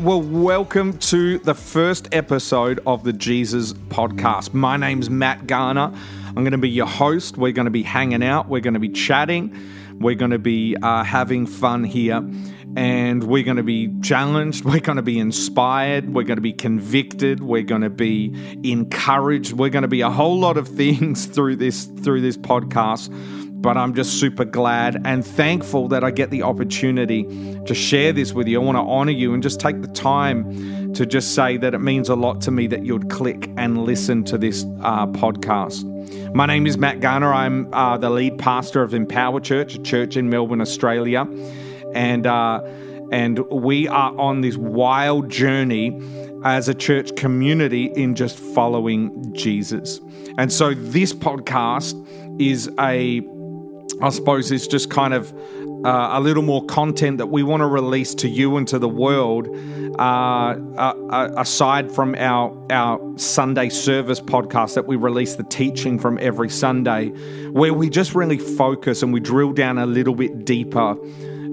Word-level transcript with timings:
Well, 0.00 0.22
welcome 0.22 0.96
to 0.96 1.40
the 1.40 1.52
first 1.52 2.08
episode 2.12 2.80
of 2.86 3.04
the 3.04 3.12
Jesus 3.12 3.74
Podcast. 3.74 4.54
My 4.54 4.78
name's 4.78 5.10
Matt 5.10 5.46
Garner. 5.46 5.92
I'm 6.26 6.36
going 6.36 6.52
to 6.52 6.58
be 6.58 6.70
your 6.70 6.86
host. 6.86 7.36
We're 7.36 7.52
going 7.52 7.66
to 7.66 7.70
be 7.70 7.82
hanging 7.82 8.22
out, 8.22 8.48
we're 8.48 8.62
going 8.62 8.72
to 8.72 8.80
be 8.80 8.88
chatting, 8.88 9.54
we're 10.00 10.14
going 10.14 10.30
to 10.30 10.38
be 10.38 10.74
uh, 10.82 11.04
having 11.04 11.46
fun 11.46 11.84
here, 11.84 12.26
and 12.76 13.24
we're 13.24 13.42
going 13.42 13.58
to 13.58 13.62
be 13.62 13.92
challenged, 14.00 14.64
we're 14.64 14.80
going 14.80 14.96
to 14.96 15.02
be 15.02 15.18
inspired, 15.18 16.14
we're 16.14 16.24
going 16.24 16.38
to 16.38 16.42
be 16.42 16.54
convicted, 16.54 17.42
we're 17.42 17.60
going 17.60 17.82
to 17.82 17.90
be 17.90 18.34
encouraged, 18.64 19.52
we're 19.52 19.68
going 19.68 19.82
to 19.82 19.88
be 19.88 20.00
a 20.00 20.10
whole 20.10 20.38
lot 20.38 20.56
of 20.56 20.66
things 20.78 21.26
through 21.26 21.56
this 21.56 21.84
through 21.84 22.22
this 22.22 22.38
podcast 22.38 23.10
but 23.60 23.76
I'm 23.76 23.94
just 23.94 24.18
super 24.18 24.46
glad 24.46 25.02
and 25.04 25.24
thankful 25.24 25.88
that 25.88 26.02
I 26.02 26.10
get 26.10 26.30
the 26.30 26.42
opportunity 26.42 27.24
to 27.66 27.74
share 27.74 28.12
this 28.12 28.32
with 28.32 28.48
you. 28.48 28.60
I 28.60 28.64
want 28.64 28.76
to 28.76 28.82
honor 28.82 29.12
you 29.12 29.34
and 29.34 29.42
just 29.42 29.60
take 29.60 29.82
the 29.82 29.88
time 29.88 30.94
to 30.94 31.04
just 31.04 31.34
say 31.34 31.58
that 31.58 31.74
it 31.74 31.80
means 31.80 32.08
a 32.08 32.16
lot 32.16 32.40
to 32.42 32.50
me 32.50 32.66
that 32.68 32.84
you'd 32.84 33.10
click 33.10 33.50
and 33.58 33.84
listen 33.84 34.24
to 34.24 34.38
this 34.38 34.64
uh, 34.80 35.06
podcast. 35.08 35.84
My 36.34 36.46
name 36.46 36.66
is 36.66 36.78
Matt 36.78 37.00
Garner. 37.00 37.32
I'm 37.32 37.72
uh, 37.74 37.98
the 37.98 38.08
lead 38.08 38.38
pastor 38.38 38.82
of 38.82 38.94
Empower 38.94 39.40
Church, 39.40 39.74
a 39.74 39.82
church 39.82 40.16
in 40.16 40.30
Melbourne, 40.30 40.60
Australia, 40.60 41.26
and 41.94 42.26
uh, 42.26 42.62
and 43.12 43.40
we 43.50 43.88
are 43.88 44.16
on 44.18 44.40
this 44.40 44.56
wild 44.56 45.28
journey 45.28 46.00
as 46.44 46.68
a 46.68 46.74
church 46.74 47.14
community 47.16 47.86
in 47.96 48.14
just 48.14 48.38
following 48.38 49.34
Jesus. 49.34 50.00
And 50.38 50.52
so 50.52 50.74
this 50.74 51.12
podcast 51.12 51.94
is 52.40 52.70
a 52.78 53.20
I 54.02 54.08
suppose 54.08 54.50
is 54.50 54.66
just 54.66 54.90
kind 54.90 55.12
of 55.12 55.32
uh, 55.84 56.10
a 56.12 56.20
little 56.20 56.42
more 56.42 56.64
content 56.66 57.18
that 57.18 57.26
we 57.26 57.42
want 57.42 57.60
to 57.60 57.66
release 57.66 58.14
to 58.16 58.28
you 58.28 58.56
and 58.56 58.66
to 58.68 58.78
the 58.78 58.88
world, 58.88 59.48
uh, 59.98 60.02
uh, 60.02 61.30
aside 61.36 61.92
from 61.92 62.14
our 62.16 62.56
our 62.70 63.00
Sunday 63.18 63.68
service 63.68 64.20
podcast 64.20 64.74
that 64.74 64.86
we 64.86 64.96
release 64.96 65.36
the 65.36 65.44
teaching 65.44 65.98
from 65.98 66.18
every 66.20 66.48
Sunday, 66.48 67.08
where 67.50 67.74
we 67.74 67.90
just 67.90 68.14
really 68.14 68.38
focus 68.38 69.02
and 69.02 69.12
we 69.12 69.20
drill 69.20 69.52
down 69.52 69.78
a 69.78 69.86
little 69.86 70.14
bit 70.14 70.44
deeper 70.44 70.96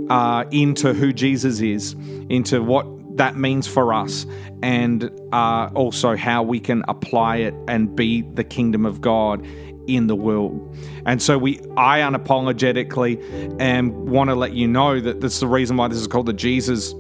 uh, 0.10 0.46
into 0.52 0.94
who 0.94 1.12
Jesus 1.12 1.60
is, 1.60 1.96
into 2.30 2.64
what 2.64 2.86
that 3.18 3.36
means 3.36 3.68
for 3.68 3.94
us, 3.94 4.26
and 4.62 5.10
uh, 5.34 5.70
also 5.74 6.16
how 6.16 6.44
we 6.44 6.60
can 6.60 6.84
apply 6.88 7.38
it 7.38 7.54
and 7.68 7.96
be 7.96 8.22
the 8.22 8.44
kingdom 8.44 8.86
of 8.86 9.02
God 9.02 9.46
in 9.88 10.08
the 10.08 10.16
world. 10.16 10.76
And 11.06 11.22
so 11.22 11.38
we 11.38 11.60
I 11.76 12.00
unapologetically 12.00 13.58
and 13.60 13.94
want 14.10 14.30
to 14.30 14.36
let 14.36 14.54
you 14.54 14.68
know 14.68 15.00
that 15.00 15.22
this 15.22 15.36
is 15.36 15.40
the 15.40 15.48
reason 15.48 15.78
why 15.78 15.88
this 15.88 15.98
is 15.98 16.08
called 16.08 16.26
the 16.26 16.34
Jesus 16.34 16.94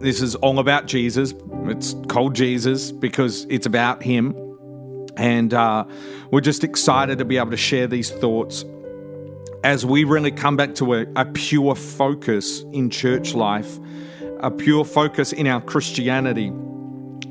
this 0.00 0.22
is 0.22 0.34
all 0.36 0.58
about 0.58 0.86
Jesus. 0.86 1.34
It's 1.64 1.94
called 2.08 2.34
Jesus 2.34 2.92
because 2.92 3.46
it's 3.48 3.66
about 3.66 4.02
him. 4.02 4.36
And 5.16 5.52
uh, 5.52 5.84
we're 6.30 6.40
just 6.40 6.64
excited 6.64 7.18
to 7.18 7.24
be 7.24 7.36
able 7.36 7.50
to 7.50 7.56
share 7.56 7.86
these 7.86 8.10
thoughts 8.10 8.64
as 9.62 9.84
we 9.84 10.04
really 10.04 10.30
come 10.30 10.56
back 10.56 10.74
to 10.76 10.94
a, 10.94 11.06
a 11.16 11.26
pure 11.26 11.74
focus 11.74 12.64
in 12.72 12.88
church 12.88 13.34
life, 13.34 13.78
a 14.38 14.50
pure 14.50 14.84
focus 14.84 15.32
in 15.32 15.46
our 15.46 15.60
Christianity 15.60 16.46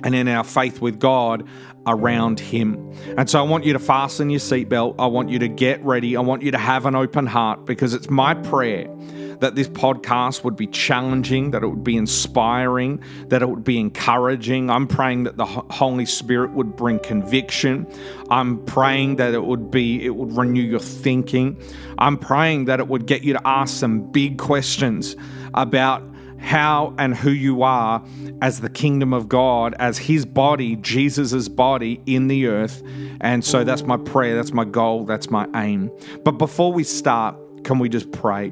and 0.04 0.16
in 0.16 0.28
our 0.28 0.44
faith 0.44 0.82
with 0.82 1.00
God 1.00 1.48
around 1.88 2.40
Him. 2.40 2.94
And 3.18 3.30
so 3.30 3.40
I 3.40 3.44
want 3.44 3.66
you 3.66 3.74
to 3.74 3.80
fasten 3.80 4.30
your 4.30 4.40
seatbelt. 4.40 4.96
I 5.00 5.08
want 5.08 5.30
you 5.30 5.40
to 5.40 5.48
get 5.48 5.84
ready. 5.84 6.16
I 6.16 6.22
want 6.22 6.44
you 6.44 6.52
to 6.52 6.58
have 6.58 6.86
an 6.86 6.96
open 6.96 7.26
heart 7.26 7.66
because 7.66 7.94
it's 7.94 8.10
my 8.10 8.34
prayer 8.34 8.88
that 9.40 9.56
this 9.56 9.70
podcast 9.70 10.44
would 10.44 10.56
be 10.56 10.68
challenging, 10.68 11.52
that 11.52 11.64
it 11.64 11.68
would 11.68 11.84
be 11.84 11.96
inspiring, 11.98 13.02
that 13.28 13.42
it 13.42 13.50
would 13.50 13.64
be 13.64 13.80
encouraging. 13.80 14.70
I'm 14.70 14.88
praying 14.88 15.24
that 15.24 15.38
the 15.38 15.46
Holy 15.46 16.06
Spirit 16.06 16.52
would 16.52 16.76
bring 16.76 17.00
conviction. 17.00 17.88
I'm 18.30 18.64
praying 18.66 19.16
that 19.18 19.34
it 19.34 19.44
would 19.44 19.72
be 19.72 20.06
it 20.06 20.16
would 20.16 20.36
renew 20.36 20.62
your 20.62 20.80
thinking. 20.80 21.62
I'm 21.98 22.18
praying 22.18 22.66
that 22.66 22.80
it 22.80 22.88
would 22.88 23.06
get 23.06 23.24
you 23.24 23.34
to 23.34 23.48
ask 23.48 23.78
some 23.78 24.12
big 24.12 24.38
questions 24.38 25.16
about 25.54 26.04
how 26.40 26.94
and 26.98 27.16
who 27.16 27.32
you 27.32 27.64
are 27.64 28.04
as 28.42 28.62
the 28.62 28.70
kingdom 28.70 29.14
of 29.14 29.30
God, 29.30 29.76
as 29.80 29.98
his 29.98 30.26
body, 30.26 30.76
Jesus' 30.78 31.48
body 31.48 32.02
in 32.06 32.28
the 32.28 32.48
earth. 32.48 32.82
And 33.22 33.44
so 33.44 33.64
that's 33.64 33.84
my 33.84 33.98
prayer, 33.98 34.36
that's 34.36 34.54
my 34.54 34.66
goal, 34.66 35.06
that's 35.06 35.30
my 35.30 35.48
aim. 35.56 35.92
But 36.24 36.34
before 36.34 36.72
we 36.72 36.84
start, 36.84 37.36
can 37.64 37.80
we 37.80 37.90
just 37.90 38.12
pray? 38.12 38.52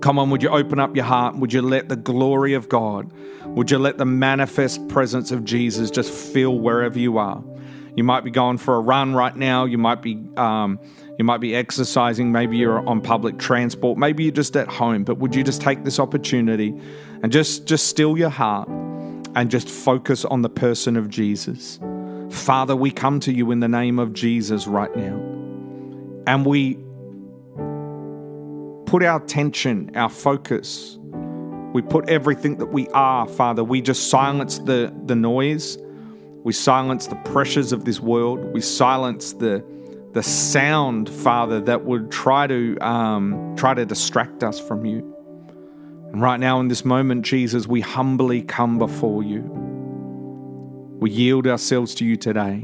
Come 0.00 0.18
on, 0.18 0.30
would 0.30 0.42
you 0.42 0.48
open 0.48 0.80
up 0.80 0.96
your 0.96 1.04
heart? 1.04 1.36
Would 1.36 1.52
you 1.52 1.62
let 1.62 1.88
the 1.88 1.96
glory 1.96 2.54
of 2.54 2.68
God, 2.68 3.12
would 3.44 3.70
you 3.70 3.78
let 3.78 3.98
the 3.98 4.04
manifest 4.04 4.88
presence 4.88 5.30
of 5.30 5.44
Jesus 5.44 5.90
just 5.90 6.10
fill 6.10 6.58
wherever 6.58 6.98
you 6.98 7.18
are? 7.18 7.42
You 7.94 8.04
might 8.04 8.24
be 8.24 8.30
going 8.30 8.58
for 8.58 8.76
a 8.76 8.80
run 8.80 9.14
right 9.14 9.36
now. 9.36 9.64
You 9.66 9.76
might 9.76 10.00
be 10.00 10.18
um, 10.36 10.78
you 11.18 11.24
might 11.24 11.40
be 11.40 11.54
exercising. 11.54 12.32
Maybe 12.32 12.56
you're 12.56 12.86
on 12.88 13.00
public 13.00 13.38
transport. 13.38 13.98
Maybe 13.98 14.24
you're 14.24 14.32
just 14.32 14.56
at 14.56 14.68
home. 14.68 15.04
But 15.04 15.18
would 15.18 15.34
you 15.34 15.44
just 15.44 15.60
take 15.60 15.84
this 15.84 15.98
opportunity 15.98 16.78
and 17.22 17.30
just 17.30 17.66
just 17.66 17.88
still 17.88 18.16
your 18.16 18.30
heart 18.30 18.68
and 19.34 19.50
just 19.50 19.68
focus 19.68 20.24
on 20.24 20.42
the 20.42 20.48
person 20.48 20.96
of 20.96 21.08
Jesus? 21.08 21.78
Father, 22.30 22.74
we 22.74 22.90
come 22.90 23.20
to 23.20 23.32
you 23.32 23.50
in 23.50 23.60
the 23.60 23.68
name 23.68 23.98
of 23.98 24.12
Jesus 24.14 24.66
right 24.66 24.94
now, 24.96 25.16
and 26.26 26.46
we 26.46 26.78
put 28.86 29.02
our 29.02 29.22
attention, 29.22 29.90
our 29.94 30.08
focus. 30.08 30.98
We 31.74 31.82
put 31.82 32.08
everything 32.08 32.56
that 32.58 32.66
we 32.66 32.88
are, 32.88 33.26
Father. 33.26 33.64
We 33.64 33.80
just 33.80 34.10
silence 34.10 34.58
the, 34.58 34.94
the 35.06 35.14
noise 35.14 35.78
we 36.44 36.52
silence 36.52 37.06
the 37.06 37.16
pressures 37.16 37.72
of 37.72 37.84
this 37.84 38.00
world. 38.00 38.40
We 38.52 38.60
silence 38.60 39.32
the 39.32 39.64
the 40.12 40.22
sound, 40.22 41.08
Father, 41.08 41.60
that 41.60 41.84
would 41.84 42.10
try 42.10 42.46
to 42.46 42.78
um, 42.80 43.54
try 43.56 43.74
to 43.74 43.86
distract 43.86 44.42
us 44.44 44.60
from 44.60 44.84
you. 44.84 44.98
And 46.12 46.20
right 46.20 46.38
now, 46.38 46.60
in 46.60 46.68
this 46.68 46.84
moment, 46.84 47.24
Jesus, 47.24 47.66
we 47.66 47.80
humbly 47.80 48.42
come 48.42 48.78
before 48.78 49.22
you. 49.22 49.40
We 51.00 51.10
yield 51.10 51.46
ourselves 51.46 51.94
to 51.96 52.04
you 52.04 52.16
today. 52.16 52.62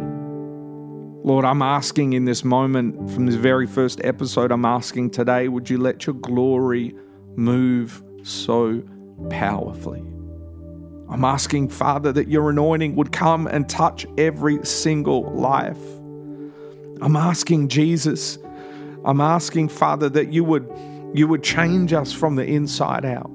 Lord, 1.25 1.45
I'm 1.45 1.63
asking 1.63 2.13
in 2.13 2.27
this 2.27 2.45
moment, 2.45 3.11
from 3.11 3.27
this 3.27 3.35
very 3.35 3.67
first 3.67 4.01
episode, 4.05 4.53
I'm 4.53 4.65
asking 4.65 5.11
today, 5.11 5.49
would 5.49 5.69
you 5.69 5.79
let 5.79 6.07
your 6.07 6.15
glory 6.15 6.95
move 7.37 8.03
so 8.23 8.83
powerfully? 9.31 10.05
I'm 11.11 11.25
asking, 11.25 11.71
Father, 11.71 12.13
that 12.13 12.29
your 12.29 12.51
anointing 12.51 12.95
would 12.97 13.13
come 13.13 13.47
and 13.47 13.69
touch 13.69 14.07
every 14.19 14.65
single 14.65 15.33
life. 15.33 15.79
I'm 17.01 17.17
asking, 17.17 17.69
Jesus, 17.69 18.39
I'm 19.05 19.21
asking, 19.21 19.69
Father, 19.69 20.09
that 20.11 20.33
you 20.33 20.45
would, 20.45 20.71
you 21.15 21.29
would 21.29 21.43
change 21.43 21.93
us 21.93 22.13
from 22.13 22.37
the 22.37 22.45
inside 22.45 23.05
out. 23.05 23.31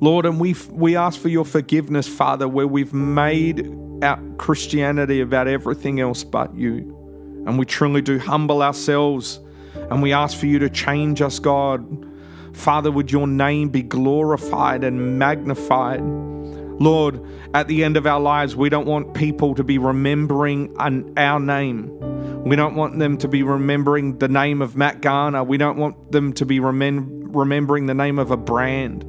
Lord, 0.00 0.26
and 0.26 0.40
we, 0.40 0.54
we 0.70 0.96
ask 0.96 1.20
for 1.20 1.28
your 1.28 1.44
forgiveness, 1.44 2.08
Father, 2.08 2.48
where 2.48 2.66
we've 2.66 2.92
made 2.92 3.72
our 4.02 4.20
Christianity 4.38 5.20
about 5.20 5.48
everything 5.48 6.00
else 6.00 6.24
but 6.24 6.54
you. 6.54 7.42
And 7.46 7.58
we 7.58 7.64
truly 7.64 8.02
do 8.02 8.18
humble 8.18 8.62
ourselves 8.62 9.40
and 9.74 10.02
we 10.02 10.12
ask 10.12 10.36
for 10.38 10.46
you 10.46 10.58
to 10.60 10.70
change 10.70 11.20
us, 11.20 11.38
God. 11.38 12.06
Father, 12.52 12.90
would 12.90 13.10
your 13.10 13.26
name 13.26 13.68
be 13.68 13.82
glorified 13.82 14.84
and 14.84 15.18
magnified? 15.18 16.00
Lord, 16.02 17.20
at 17.52 17.68
the 17.68 17.84
end 17.84 17.96
of 17.96 18.06
our 18.06 18.20
lives, 18.20 18.56
we 18.56 18.68
don't 18.68 18.86
want 18.86 19.14
people 19.14 19.54
to 19.54 19.64
be 19.64 19.78
remembering 19.78 20.74
our 21.16 21.40
name. 21.40 22.13
We 22.44 22.56
don't 22.56 22.74
want 22.74 22.98
them 22.98 23.16
to 23.18 23.28
be 23.28 23.42
remembering 23.42 24.18
the 24.18 24.28
name 24.28 24.60
of 24.60 24.76
Matt 24.76 25.00
Garner. 25.00 25.42
We 25.42 25.56
don't 25.56 25.78
want 25.78 26.12
them 26.12 26.34
to 26.34 26.44
be 26.44 26.60
remem- 26.60 27.34
remembering 27.34 27.86
the 27.86 27.94
name 27.94 28.18
of 28.18 28.30
a 28.30 28.36
brand. 28.36 29.02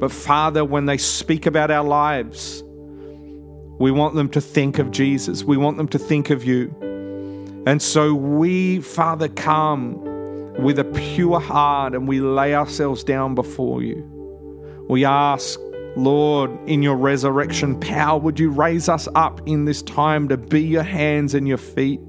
But 0.00 0.10
Father, 0.10 0.64
when 0.64 0.86
they 0.86 0.96
speak 0.96 1.44
about 1.44 1.70
our 1.70 1.84
lives, 1.84 2.64
we 3.78 3.90
want 3.90 4.14
them 4.14 4.30
to 4.30 4.40
think 4.40 4.78
of 4.78 4.90
Jesus. 4.92 5.44
We 5.44 5.58
want 5.58 5.76
them 5.76 5.88
to 5.88 5.98
think 5.98 6.30
of 6.30 6.42
you. 6.42 6.74
And 7.66 7.82
so 7.82 8.14
we, 8.14 8.80
Father, 8.80 9.28
come 9.28 10.02
with 10.62 10.78
a 10.78 10.84
pure 10.84 11.38
heart 11.38 11.94
and 11.94 12.08
we 12.08 12.20
lay 12.20 12.54
ourselves 12.54 13.04
down 13.04 13.34
before 13.34 13.82
you. 13.82 14.06
We 14.88 15.04
ask, 15.04 15.60
Lord, 15.96 16.50
in 16.66 16.82
your 16.82 16.96
resurrection 16.96 17.78
power, 17.78 18.18
would 18.18 18.40
you 18.40 18.50
raise 18.50 18.88
us 18.88 19.06
up 19.14 19.46
in 19.46 19.66
this 19.66 19.82
time 19.82 20.28
to 20.28 20.38
be 20.38 20.62
your 20.62 20.82
hands 20.82 21.34
and 21.34 21.46
your 21.46 21.58
feet? 21.58 22.00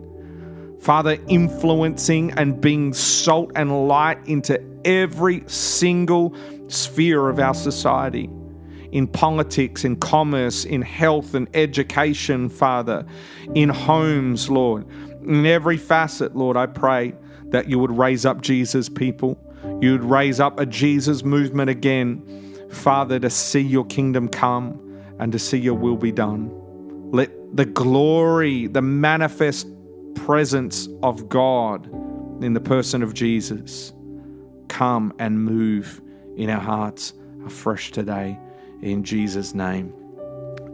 Father, 0.81 1.18
influencing 1.28 2.31
and 2.31 2.60
being 2.60 2.94
salt 2.94 3.51
and 3.56 3.88
light 3.88 4.18
into 4.28 4.60
every 4.83 5.44
single 5.48 6.36
sphere 6.68 7.30
of 7.30 7.39
our 7.39 7.54
society 7.54 8.30
in 8.92 9.07
politics, 9.07 9.86
in 9.86 9.95
commerce, 9.95 10.66
in 10.66 10.81
health 10.81 11.33
and 11.33 11.48
education, 11.54 12.50
Father, 12.50 13.06
in 13.56 13.69
homes, 13.69 14.50
Lord, 14.50 14.86
in 15.24 15.45
every 15.45 15.78
facet, 15.78 16.36
Lord, 16.36 16.57
I 16.57 16.66
pray 16.66 17.13
that 17.45 17.69
you 17.69 17.80
would 17.80 17.95
raise 17.95 18.25
up 18.25 18.42
Jesus 18.42 18.89
people. 18.89 19.38
You 19.81 19.94
would 19.94 20.04
raise 20.04 20.39
up 20.39 20.60
a 20.60 20.66
Jesus 20.66 21.24
movement 21.24 21.69
again. 21.69 22.68
Father, 22.72 23.19
to 23.19 23.30
see 23.30 23.62
your 23.62 23.86
kingdom 23.86 24.28
come 24.28 25.00
and 25.19 25.31
to 25.31 25.39
see 25.39 25.57
your 25.57 25.75
will 25.75 25.98
be 25.98 26.12
done. 26.12 26.50
Let 27.12 27.56
the 27.56 27.66
glory, 27.66 28.68
the 28.68 28.81
manifest 28.81 29.68
presence 30.16 30.88
of 31.04 31.30
God 31.30 31.86
in 32.44 32.54
the 32.54 32.62
person 32.62 33.04
of 33.04 33.13
Jesus 33.13 33.94
come 34.68 35.13
and 35.19 35.44
move 35.44 36.02
in 36.38 36.50
our 36.50 36.60
hearts 36.60 37.13
afresh 37.46 37.92
today. 37.92 38.38
In 38.81 39.04
Jesus' 39.04 39.54
name, 39.54 39.94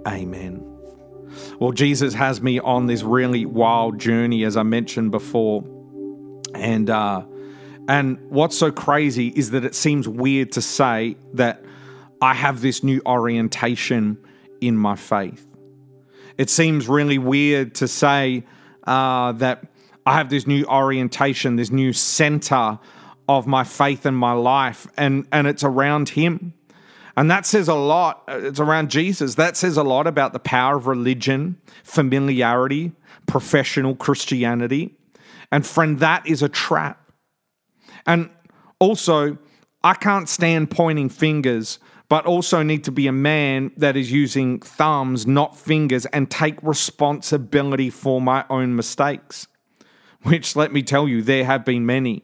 amen. 0.07 0.63
Well, 1.60 1.72
Jesus 1.72 2.13
has 2.13 2.42
me 2.42 2.60
on 2.60 2.88
this 2.88 3.04
really 3.04 3.45
wild 3.45 4.00
journey, 4.00 4.44
as 4.44 4.56
I 4.56 4.63
mentioned 4.63 5.12
before. 5.12 5.63
And, 6.54 6.90
uh, 6.90 7.25
and 7.88 8.18
what's 8.30 8.57
so 8.57 8.72
crazy 8.72 9.28
is 9.30 9.51
that 9.51 9.66
it 9.66 9.75
seems 9.75 10.07
weird 10.07 10.51
to 10.54 10.62
say 10.62 11.18
that 11.33 11.63
I 12.22 12.33
have 12.33 12.62
this 12.62 12.83
new 12.83 13.01
orientation 13.06 14.18
in 14.62 14.78
my 14.78 14.95
faith. 14.95 15.45
It 16.38 16.50
seems 16.50 16.88
really 16.88 17.18
weird 17.18 17.75
to 17.75 17.88
say 17.88 18.45
uh, 18.88 19.34
that 19.34 19.66
I 20.06 20.13
have 20.13 20.30
this 20.30 20.48
new 20.48 20.66
orientation, 20.66 21.57
this 21.57 21.69
new 21.69 21.94
center 21.94 22.80
of 23.28 23.45
my 23.45 23.63
faith 23.63 24.06
and 24.06 24.18
my 24.18 24.31
life, 24.31 24.88
and, 24.98 25.28
and 25.31 25.45
it's 25.45 25.63
around 25.63 26.10
Him. 26.10 26.54
And 27.18 27.30
that 27.31 27.45
says 27.45 27.68
a 27.68 27.74
lot. 27.74 28.24
It's 28.28 28.60
around 28.60 28.89
Jesus. 28.89 29.36
That 29.36 29.57
says 29.57 29.75
a 29.75 29.84
lot 29.84 30.07
about 30.07 30.34
the 30.34 30.39
power 30.39 30.78
of 30.78 30.88
religion, 30.88 31.60
familiarity, 31.84 32.92
professional 33.25 33.95
Christianity. 33.95 34.95
And 35.51 35.66
friend, 35.66 36.00
that 36.00 36.25
is 36.28 36.44
a 36.44 36.50
trap. 36.50 37.12
And 38.06 38.30
also, 38.80 39.38
I 39.83 39.95
can't 39.95 40.30
stand 40.30 40.69
pointing 40.69 41.10
fingers, 41.10 41.80
but 42.09 42.25
also 42.25 42.63
need 42.63 42.83
to 42.86 42.92
be 42.92 43.07
a 43.07 43.12
man 43.12 43.71
that 43.75 43.98
is 43.98 44.12
using 44.12 44.59
thumbs, 44.59 45.27
not 45.27 45.57
fingers, 45.57 46.06
and 46.07 46.31
take 46.31 46.62
responsibility 46.63 47.89
for 47.89 48.21
my 48.21 48.45
own 48.50 48.75
mistakes, 48.75 49.48
which, 50.24 50.56
let 50.56 50.71
me 50.71 50.81
tell 50.81 51.07
you, 51.07 51.21
there 51.21 51.44
have 51.44 51.65
been 51.65 51.86
many. 51.86 52.21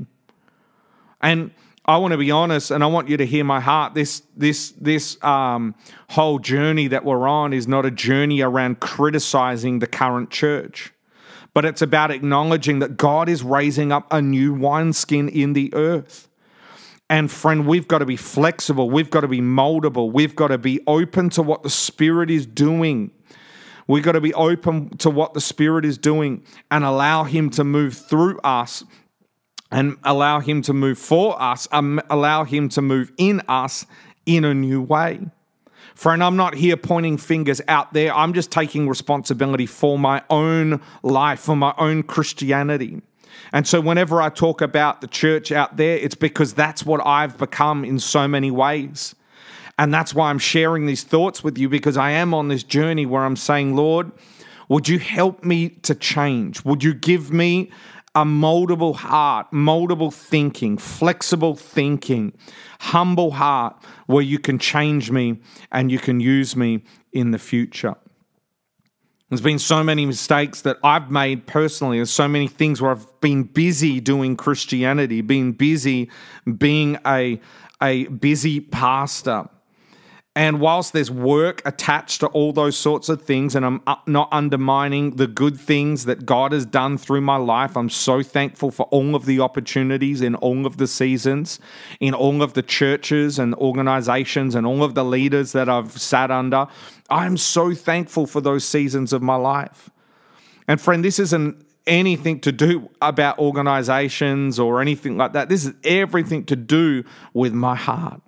And 1.22 1.52
I 1.86 1.98
want 1.98 2.14
to 2.14 2.18
be 2.18 2.32
honest, 2.32 2.72
and 2.72 2.82
I 2.82 2.88
want 2.88 3.10
you 3.10 3.18
to 3.18 3.26
hear 3.26 3.44
my 3.44 3.60
heart. 3.60 3.94
This 3.94 4.24
this 4.38 4.72
this 4.80 5.22
um, 5.22 5.76
whole 6.12 6.40
journey 6.40 6.88
that 6.88 7.04
we're 7.04 7.28
on 7.28 7.52
is 7.52 7.68
not 7.68 7.86
a 7.86 7.92
journey 7.92 8.42
around 8.42 8.80
criticizing 8.80 9.80
the 9.80 9.88
current 9.88 10.30
church, 10.30 10.94
but 11.54 11.66
it's 11.66 11.82
about 11.82 12.10
acknowledging 12.10 12.80
that 12.80 12.96
God 12.96 13.28
is 13.28 13.44
raising 13.44 13.92
up 13.92 14.08
a 14.12 14.22
new 14.22 14.54
wineskin 14.54 15.28
in 15.28 15.52
the 15.54 15.74
earth. 15.74 16.30
And 17.10 17.32
friend, 17.32 17.68
we've 17.68 17.88
got 17.88 18.00
to 18.00 18.06
be 18.06 18.16
flexible. 18.16 18.90
We've 18.90 19.10
got 19.10 19.22
to 19.22 19.28
be 19.28 19.42
moldable. 19.42 20.12
We've 20.12 20.36
got 20.36 20.48
to 20.48 20.58
be 20.58 20.82
open 20.88 21.30
to 21.32 21.44
what 21.44 21.64
the 21.64 21.70
Spirit 21.70 22.32
is 22.32 22.46
doing. 22.46 23.12
We've 23.88 24.04
got 24.04 24.14
to 24.14 24.22
be 24.22 24.34
open 24.34 24.98
to 24.98 25.10
what 25.10 25.34
the 25.34 25.42
Spirit 25.42 25.86
is 25.86 25.98
doing 25.98 26.44
and 26.72 26.84
allow 26.84 27.26
Him 27.26 27.50
to 27.52 27.64
move 27.64 27.96
through 27.96 28.40
us 28.40 28.84
and 29.72 29.98
allow 30.04 30.40
Him 30.40 30.62
to 30.64 30.74
move 30.74 30.98
for 30.98 31.40
us, 31.42 31.68
um, 31.72 32.00
allow 32.10 32.46
Him 32.46 32.70
to 32.70 32.82
move 32.82 33.12
in 33.18 33.42
us 33.48 33.86
in 34.26 34.46
a 34.46 34.54
new 34.54 34.82
way. 34.82 35.20
Friend, 35.96 36.24
I'm 36.24 36.36
not 36.36 36.56
here 36.56 36.78
pointing 36.78 37.18
fingers 37.18 37.62
out 37.68 37.94
there. 37.94 38.14
I'm 38.14 38.34
just 38.34 38.52
taking 38.52 38.88
responsibility 38.88 39.66
for 39.66 40.00
my 40.00 40.24
own 40.30 40.82
life, 41.04 41.40
for 41.40 41.56
my 41.56 41.74
own 41.78 42.04
Christianity. 42.04 43.02
And 43.52 43.68
so, 43.68 43.82
whenever 43.82 44.22
I 44.22 44.30
talk 44.30 44.62
about 44.62 45.02
the 45.02 45.08
church 45.08 45.52
out 45.52 45.78
there, 45.78 45.98
it's 45.98 46.16
because 46.16 46.54
that's 46.54 46.86
what 46.86 47.06
I've 47.06 47.38
become 47.38 47.86
in 47.86 48.00
so 48.00 48.28
many 48.28 48.52
ways. 48.52 49.16
And 49.78 49.94
that's 49.94 50.14
why 50.14 50.30
I'm 50.30 50.40
sharing 50.40 50.86
these 50.86 51.04
thoughts 51.04 51.44
with 51.44 51.58
you 51.58 51.68
because 51.68 51.98
I 51.98 52.12
am 52.12 52.34
on 52.34 52.48
this 52.48 52.64
journey 52.64 53.06
where 53.06 53.24
I'm 53.24 53.36
saying, 53.36 53.76
Lord, 53.76 54.12
would 54.70 54.88
you 54.88 55.00
help 55.00 55.44
me 55.44 55.70
to 55.70 55.96
change? 55.96 56.64
Would 56.64 56.84
you 56.84 56.94
give 56.94 57.32
me 57.32 57.72
a 58.16 58.24
moldable 58.24 58.96
heart, 58.96 59.48
moldable 59.52 60.14
thinking, 60.14 60.78
flexible 60.78 61.56
thinking, 61.56 62.32
humble 62.80 63.32
heart 63.32 63.76
where 64.06 64.22
you 64.22 64.38
can 64.38 64.60
change 64.60 65.10
me 65.10 65.40
and 65.72 65.92
you 65.92 65.98
can 65.98 66.20
use 66.20 66.56
me 66.56 66.84
in 67.12 67.32
the 67.32 67.40
future. 67.40 67.96
There's 69.34 69.42
been 69.42 69.58
so 69.58 69.84
many 69.84 70.06
mistakes 70.06 70.62
that 70.62 70.78
I've 70.84 71.10
made 71.10 71.48
personally. 71.48 71.98
There's 71.98 72.12
so 72.12 72.28
many 72.28 72.48
things 72.48 72.80
where 72.80 72.92
I've 72.92 73.20
been 73.20 73.42
busy 73.42 74.00
doing 74.00 74.38
Christianity, 74.38 75.22
being 75.22 75.54
busy 75.54 76.12
being 76.60 77.00
a, 77.04 77.42
a 77.82 78.06
busy 78.10 78.60
pastor. 78.60 79.50
And 80.36 80.60
whilst 80.60 80.94
there's 80.94 81.12
work 81.12 81.62
attached 81.64 82.22
to 82.22 82.28
all 82.28 82.54
those 82.54 82.76
sorts 82.76 83.08
of 83.08 83.22
things, 83.22 83.54
and 83.54 83.64
I'm 83.64 83.84
uh, 83.86 83.98
not 84.08 84.30
undermining 84.32 85.18
the 85.18 85.28
good 85.28 85.60
things 85.60 86.06
that 86.06 86.26
God 86.26 86.54
has 86.54 86.66
done 86.66 86.98
through 86.98 87.22
my 87.22 87.36
life, 87.36 87.78
I'm 87.78 87.90
so 87.90 88.24
thankful 88.24 88.72
for 88.72 88.88
all 88.88 89.14
of 89.14 89.26
the 89.26 89.40
opportunities 89.40 90.22
in 90.22 90.34
all 90.36 90.66
of 90.66 90.78
the 90.78 90.88
seasons, 90.88 91.60
in 92.00 92.16
all 92.16 92.42
of 92.42 92.54
the 92.54 92.64
churches 92.64 93.38
and 93.38 93.54
organizations, 93.56 94.56
and 94.56 94.66
all 94.66 94.84
of 94.84 94.96
the 94.96 95.06
leaders 95.06 95.52
that 95.52 95.70
I've 95.70 95.92
sat 95.92 96.32
under. 96.32 96.66
I'm 97.12 97.38
so 97.38 97.76
thankful 97.76 98.26
for 98.26 98.42
those 98.42 98.68
seasons 98.68 99.14
of 99.14 99.22
my 99.22 99.36
life. 99.36 99.92
And 100.68 100.82
friend, 100.82 101.06
this 101.06 101.20
isn't 101.20 101.64
anything 101.86 102.40
to 102.40 102.52
do 102.52 102.90
about 103.04 103.38
organizations 103.38 104.58
or 104.58 104.82
anything 104.82 105.16
like 105.16 105.34
that. 105.34 105.50
This 105.50 105.66
is 105.66 105.76
everything 105.84 106.46
to 106.46 106.56
do 106.56 107.04
with 107.34 107.54
my 107.54 107.76
heart. 107.76 108.22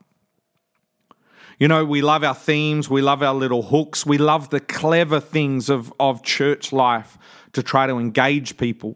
You 1.57 1.69
know, 1.69 1.85
we 1.85 2.01
love 2.01 2.23
our 2.23 2.35
themes, 2.35 2.89
we 2.89 3.01
love 3.01 3.23
our 3.23 3.33
little 3.33 3.63
hooks, 3.63 4.05
we 4.05 4.17
love 4.17 4.49
the 4.49 4.59
clever 4.59 5.19
things 5.21 5.69
of, 5.69 5.93
of 5.99 6.21
church 6.21 6.73
life 6.73 7.17
to 7.53 7.63
try 7.63 7.87
to 7.87 7.97
engage 7.97 8.57
people, 8.57 8.95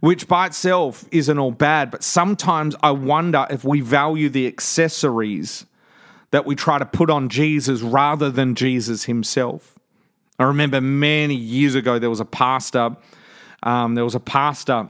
which 0.00 0.26
by 0.26 0.46
itself 0.46 1.04
isn't 1.10 1.38
all 1.38 1.50
bad. 1.50 1.90
But 1.90 2.02
sometimes 2.02 2.74
I 2.82 2.92
wonder 2.92 3.46
if 3.50 3.62
we 3.62 3.82
value 3.82 4.30
the 4.30 4.46
accessories 4.46 5.66
that 6.30 6.46
we 6.46 6.54
try 6.54 6.78
to 6.78 6.86
put 6.86 7.10
on 7.10 7.28
Jesus 7.28 7.82
rather 7.82 8.30
than 8.30 8.54
Jesus 8.54 9.04
himself. 9.04 9.78
I 10.38 10.44
remember 10.44 10.80
many 10.80 11.34
years 11.34 11.74
ago, 11.74 11.98
there 11.98 12.10
was 12.10 12.20
a 12.20 12.26
pastor, 12.26 12.96
um, 13.62 13.94
there 13.94 14.04
was 14.04 14.14
a 14.14 14.20
pastor, 14.20 14.88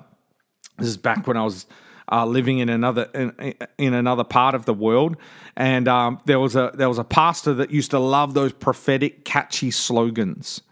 this 0.79 0.89
is 0.89 0.97
back 0.97 1.27
when 1.27 1.37
I 1.37 1.45
was 1.45 1.67
uh, 2.11 2.25
living 2.25 2.59
in 2.59 2.69
another 2.69 3.09
in, 3.15 3.55
in, 3.79 3.95
another 3.95 4.25
part 4.25 4.55
of 4.55 4.65
the 4.65 4.75
world. 4.75 5.17
And 5.57 5.89
um, 5.89 6.21
there 6.25 6.39
was 6.39 6.55
a 6.55 6.71
there 6.75 6.89
was 6.89 6.99
a 6.99 7.05
pastor 7.05 7.55
that 7.55 7.71
used 7.71 7.91
to 7.91 7.99
love 7.99 8.35
those 8.35 8.53
prophetic, 8.53 9.25
catchy 9.25 9.71
slogans. 9.71 10.63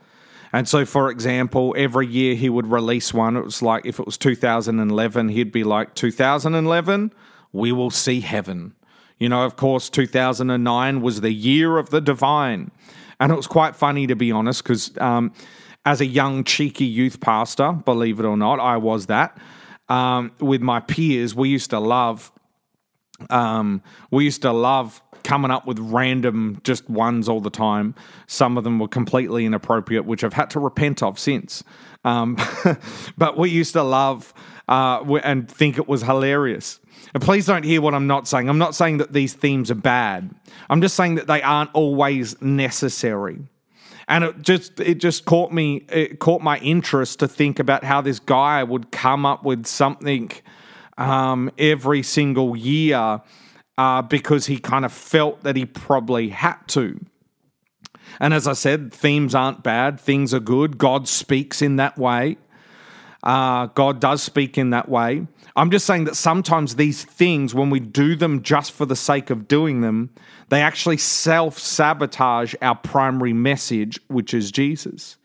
And 0.52 0.68
so, 0.68 0.84
for 0.84 1.10
example, 1.10 1.74
every 1.76 2.06
year 2.06 2.36
he 2.36 2.48
would 2.48 2.68
release 2.68 3.12
one. 3.12 3.36
It 3.36 3.44
was 3.44 3.60
like 3.60 3.84
if 3.84 3.98
it 3.98 4.06
was 4.06 4.16
2011, 4.16 5.30
he'd 5.30 5.50
be 5.50 5.64
like 5.64 5.94
2011, 5.96 7.12
we 7.52 7.72
will 7.72 7.90
see 7.90 8.20
heaven. 8.20 8.74
You 9.18 9.28
know, 9.28 9.44
of 9.44 9.56
course, 9.56 9.90
2009 9.90 11.00
was 11.00 11.22
the 11.22 11.32
year 11.32 11.76
of 11.76 11.90
the 11.90 12.00
divine. 12.00 12.70
And 13.18 13.32
it 13.32 13.34
was 13.34 13.48
quite 13.48 13.74
funny, 13.74 14.06
to 14.06 14.14
be 14.14 14.30
honest, 14.30 14.62
because 14.62 14.96
um, 14.98 15.32
as 15.84 16.00
a 16.00 16.06
young, 16.06 16.44
cheeky 16.44 16.84
youth 16.84 17.18
pastor, 17.20 17.72
believe 17.72 18.20
it 18.20 18.24
or 18.24 18.36
not, 18.36 18.60
I 18.60 18.76
was 18.76 19.06
that 19.06 19.36
um, 19.88 20.32
with 20.40 20.62
my 20.62 20.80
peers, 20.80 21.34
we 21.34 21.48
used 21.48 21.70
to 21.70 21.78
love, 21.78 22.32
um, 23.30 23.82
we 24.10 24.24
used 24.24 24.42
to 24.42 24.52
love 24.52 25.02
coming 25.22 25.50
up 25.50 25.66
with 25.66 25.78
random 25.78 26.60
just 26.64 26.88
ones 26.88 27.28
all 27.28 27.40
the 27.40 27.50
time. 27.50 27.94
Some 28.26 28.58
of 28.58 28.64
them 28.64 28.78
were 28.78 28.88
completely 28.88 29.46
inappropriate, 29.46 30.04
which 30.04 30.22
I've 30.22 30.34
had 30.34 30.50
to 30.50 30.60
repent 30.60 31.02
of 31.02 31.18
since. 31.18 31.64
Um, 32.04 32.36
but 33.18 33.38
we 33.38 33.50
used 33.50 33.72
to 33.72 33.82
love 33.82 34.34
uh, 34.68 35.02
and 35.22 35.50
think 35.50 35.78
it 35.78 35.88
was 35.88 36.02
hilarious. 36.02 36.80
And 37.14 37.22
please 37.22 37.46
don't 37.46 37.64
hear 37.64 37.80
what 37.80 37.94
I'm 37.94 38.06
not 38.06 38.28
saying. 38.28 38.48
I'm 38.48 38.58
not 38.58 38.74
saying 38.74 38.98
that 38.98 39.12
these 39.12 39.34
themes 39.34 39.70
are 39.70 39.76
bad. 39.76 40.34
I'm 40.68 40.80
just 40.80 40.96
saying 40.96 41.16
that 41.16 41.26
they 41.26 41.42
aren't 41.42 41.70
always 41.72 42.40
necessary 42.42 43.48
and 44.08 44.24
it 44.24 44.42
just 44.42 44.80
it 44.80 44.96
just 44.96 45.24
caught 45.24 45.52
me 45.52 45.84
it 45.88 46.18
caught 46.18 46.42
my 46.42 46.58
interest 46.58 47.18
to 47.20 47.28
think 47.28 47.58
about 47.58 47.84
how 47.84 48.00
this 48.00 48.18
guy 48.18 48.62
would 48.62 48.90
come 48.90 49.24
up 49.24 49.44
with 49.44 49.66
something 49.66 50.30
um, 50.98 51.50
every 51.58 52.02
single 52.02 52.56
year 52.56 53.20
uh, 53.78 54.02
because 54.02 54.46
he 54.46 54.58
kind 54.58 54.84
of 54.84 54.92
felt 54.92 55.42
that 55.42 55.56
he 55.56 55.66
probably 55.66 56.28
had 56.28 56.56
to. 56.68 57.04
And 58.20 58.32
as 58.32 58.46
I 58.46 58.52
said, 58.52 58.92
themes 58.92 59.34
aren't 59.34 59.62
bad; 59.62 59.98
things 59.98 60.32
are 60.32 60.40
good. 60.40 60.78
God 60.78 61.08
speaks 61.08 61.62
in 61.62 61.76
that 61.76 61.98
way. 61.98 62.36
Uh, 63.24 63.66
God 63.66 64.00
does 64.00 64.22
speak 64.22 64.58
in 64.58 64.70
that 64.70 64.88
way. 64.88 65.26
I'm 65.56 65.70
just 65.70 65.86
saying 65.86 66.04
that 66.04 66.14
sometimes 66.14 66.76
these 66.76 67.04
things, 67.04 67.54
when 67.54 67.70
we 67.70 67.80
do 67.80 68.14
them 68.14 68.42
just 68.42 68.72
for 68.72 68.84
the 68.84 68.96
sake 68.96 69.30
of 69.30 69.48
doing 69.48 69.80
them, 69.80 70.10
they 70.50 70.60
actually 70.60 70.98
self 70.98 71.58
sabotage 71.58 72.54
our 72.60 72.74
primary 72.76 73.32
message, 73.32 73.98
which 74.08 74.34
is 74.34 74.52
Jesus. 74.52 75.16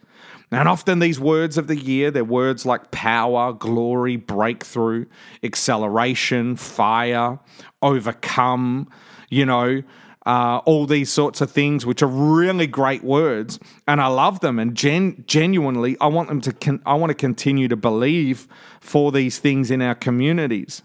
And 0.51 0.67
often 0.67 0.99
these 0.99 1.19
words 1.19 1.57
of 1.57 1.67
the 1.67 1.75
year, 1.75 2.09
they're 2.09 2.23
words 2.23 2.65
like 2.65 2.89
power, 2.89 3.53
glory, 3.53 4.15
breakthrough, 4.15 5.05
acceleration, 5.43 6.55
fire, 6.55 7.37
overcome, 7.81 8.89
you 9.29 9.45
know, 9.45 9.83
uh, 10.29 10.61
all 10.65 10.85
these 10.85 11.11
sorts 11.11 11.41
of 11.41 11.49
things, 11.49 11.87
which 11.87 12.03
are 12.03 12.07
really 12.07 12.67
great 12.67 13.03
words, 13.03 13.57
and 13.87 13.99
I 13.99 14.05
love 14.05 14.41
them. 14.41 14.59
And 14.59 14.75
gen- 14.75 15.23
genuinely, 15.25 15.97
I 15.99 16.05
want 16.05 16.29
them 16.29 16.39
to. 16.41 16.53
Con- 16.53 16.83
I 16.85 16.93
want 16.93 17.09
to 17.09 17.15
continue 17.15 17.67
to 17.67 17.75
believe 17.75 18.47
for 18.79 19.11
these 19.11 19.39
things 19.39 19.71
in 19.71 19.81
our 19.81 19.95
communities. 19.95 20.83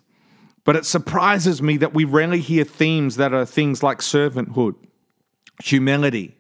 But 0.64 0.76
it 0.76 0.86
surprises 0.86 1.60
me 1.60 1.76
that 1.76 1.92
we 1.92 2.06
rarely 2.06 2.40
hear 2.40 2.64
themes 2.64 3.16
that 3.16 3.34
are 3.34 3.44
things 3.44 3.82
like 3.82 3.98
servanthood, 3.98 4.76
humility, 5.62 6.38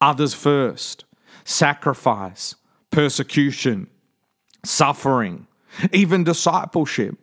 others 0.00 0.32
first, 0.32 1.04
sacrifice, 1.44 2.54
persecution, 2.90 3.86
suffering, 4.64 5.46
even 5.92 6.24
discipleship. 6.24 7.18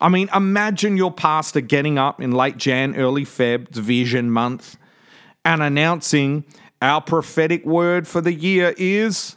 I 0.00 0.08
mean, 0.08 0.28
imagine 0.34 0.96
your 0.96 1.12
pastor 1.12 1.60
getting 1.60 1.98
up 1.98 2.20
in 2.20 2.32
late 2.32 2.56
Jan, 2.56 2.96
early 2.96 3.24
Feb, 3.24 3.68
Vision 3.70 4.30
Month, 4.30 4.76
and 5.44 5.62
announcing 5.62 6.44
our 6.80 7.00
prophetic 7.00 7.64
word 7.64 8.06
for 8.08 8.20
the 8.20 8.32
year 8.32 8.74
is. 8.76 9.36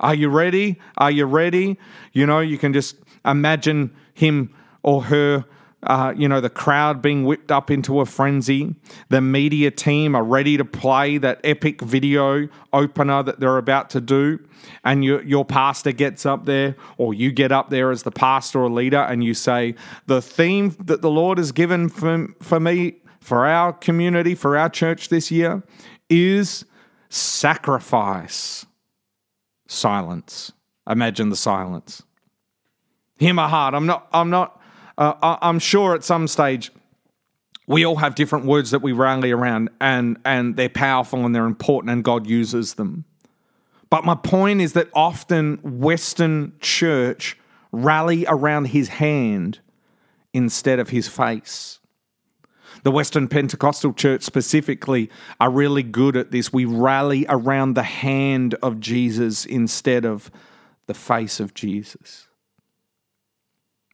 Are 0.00 0.14
you 0.14 0.28
ready? 0.28 0.78
Are 0.96 1.10
you 1.10 1.26
ready? 1.26 1.78
You 2.12 2.26
know, 2.26 2.40
you 2.40 2.56
can 2.56 2.72
just 2.72 2.96
imagine 3.24 3.94
him 4.14 4.54
or 4.82 5.04
her 5.04 5.44
uh, 5.82 6.12
you 6.14 6.28
know, 6.28 6.40
the 6.40 6.50
crowd 6.50 7.00
being 7.00 7.24
whipped 7.24 7.50
up 7.50 7.70
into 7.70 8.00
a 8.00 8.06
frenzy. 8.06 8.74
The 9.08 9.20
media 9.20 9.70
team 9.70 10.14
are 10.14 10.22
ready 10.22 10.56
to 10.56 10.64
play 10.64 11.16
that 11.18 11.40
epic 11.42 11.80
video 11.80 12.48
opener 12.72 13.22
that 13.22 13.40
they're 13.40 13.56
about 13.56 13.88
to 13.90 14.00
do. 14.00 14.40
And 14.84 15.02
your, 15.04 15.22
your 15.22 15.44
pastor 15.44 15.92
gets 15.92 16.26
up 16.26 16.44
there, 16.44 16.76
or 16.98 17.14
you 17.14 17.32
get 17.32 17.50
up 17.50 17.70
there 17.70 17.90
as 17.90 18.02
the 18.02 18.10
pastor 18.10 18.60
or 18.60 18.70
leader, 18.70 18.98
and 19.00 19.24
you 19.24 19.32
say, 19.32 19.74
The 20.06 20.20
theme 20.20 20.76
that 20.80 21.00
the 21.00 21.10
Lord 21.10 21.38
has 21.38 21.50
given 21.50 21.88
for, 21.88 22.28
for 22.42 22.60
me, 22.60 22.96
for 23.20 23.46
our 23.46 23.72
community, 23.72 24.34
for 24.34 24.58
our 24.58 24.68
church 24.68 25.08
this 25.08 25.30
year 25.30 25.62
is 26.10 26.66
sacrifice. 27.08 28.66
Silence. 29.66 30.52
Imagine 30.88 31.30
the 31.30 31.36
silence. 31.36 32.02
Hear 33.18 33.32
my 33.32 33.48
heart. 33.48 33.74
I'm 33.74 33.86
not, 33.86 34.08
I'm 34.12 34.28
not 34.28 34.59
uh, 35.00 35.38
I'm 35.40 35.58
sure 35.58 35.94
at 35.94 36.04
some 36.04 36.28
stage 36.28 36.70
we 37.66 37.86
all 37.86 37.96
have 37.96 38.14
different 38.14 38.44
words 38.44 38.70
that 38.72 38.82
we 38.82 38.92
rally 38.92 39.30
around, 39.30 39.70
and 39.80 40.18
and 40.24 40.56
they're 40.56 40.68
powerful 40.68 41.24
and 41.24 41.34
they're 41.34 41.46
important, 41.46 41.90
and 41.90 42.04
God 42.04 42.26
uses 42.26 42.74
them. 42.74 43.04
But 43.88 44.04
my 44.04 44.14
point 44.14 44.60
is 44.60 44.74
that 44.74 44.88
often 44.94 45.58
Western 45.62 46.52
church 46.60 47.36
rally 47.72 48.24
around 48.28 48.66
His 48.66 48.88
hand 48.88 49.60
instead 50.32 50.78
of 50.78 50.90
His 50.90 51.08
face. 51.08 51.78
The 52.82 52.90
Western 52.90 53.28
Pentecostal 53.28 53.92
church 53.92 54.22
specifically 54.22 55.10
are 55.40 55.50
really 55.50 55.82
good 55.82 56.16
at 56.16 56.30
this. 56.30 56.52
We 56.52 56.64
rally 56.64 57.26
around 57.28 57.74
the 57.74 57.82
hand 57.82 58.54
of 58.62 58.80
Jesus 58.80 59.44
instead 59.44 60.04
of 60.04 60.30
the 60.86 60.94
face 60.94 61.40
of 61.40 61.52
Jesus. 61.52 62.26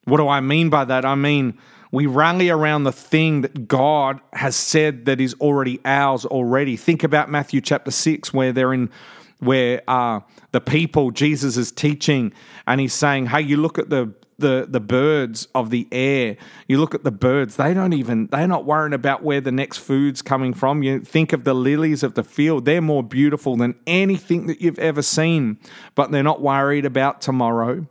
What 0.07 0.19
do 0.19 0.29
I 0.29 0.41
mean 0.41 0.71
by 0.71 0.85
that? 0.85 1.05
I 1.05 1.17
mean, 1.17 1.59
we 1.91 2.07
rally 2.07 2.49
around 2.49 2.85
the 2.85 2.93
thing 2.93 3.43
that 3.43 3.69
God 3.69 4.21
has 4.33 4.57
said 4.57 5.05
that 5.07 5.21
is 5.21 5.35
already 5.41 5.81
ours 5.85 6.25
already. 6.25 6.77
Think 6.77 7.03
about 7.03 7.29
Matthew 7.29 7.61
chapter 7.61 7.91
6, 7.91 8.33
where 8.33 8.53
they're 8.53 8.73
in 8.73 8.91
where 9.39 9.83
uh, 9.87 10.21
the 10.53 10.63
people 10.63 11.11
Jesus 11.11 11.57
is 11.59 11.71
teaching, 11.71 12.33
and 12.67 12.81
he's 12.81 12.95
saying, 12.95 13.27
Hey, 13.27 13.43
you 13.43 13.59
look 13.59 13.79
at 13.79 13.91
the 13.91 14.15
the 14.39 14.67
the 14.69 14.81
birds 14.81 15.49
of 15.55 15.71
the 15.71 15.89
air. 15.91 16.37
You 16.69 16.79
look 16.79 16.95
at 16.95 17.05
the 17.05 17.11
birds; 17.11 17.57
they 17.57 17.75
don't 17.75 17.93
even 17.93 18.29
they're 18.29 18.47
not 18.47 18.65
worrying 18.65 18.93
about 18.93 19.23
where 19.23 19.41
the 19.41 19.53
next 19.53 19.79
food's 19.79 20.23
coming 20.23 20.55
from. 20.55 20.83
You 20.83 21.01
think 21.01 21.33
of 21.33 21.45
the 21.45 21.55
lilies 21.55 22.03
of 22.03 22.15
the 22.15 22.23
field; 22.23 22.65
they're 22.65 22.81
more 22.81 23.03
beautiful 23.03 23.57
than 23.57 23.75
anything 23.87 24.47
that 24.47 24.61
you've 24.61 24.79
ever 24.79 25.03
seen, 25.03 25.59
but 25.95 26.13
they're 26.13 26.23
not 26.23 26.41
worried 26.41 26.85
about 26.85 27.21
tomorrow. 27.21 27.87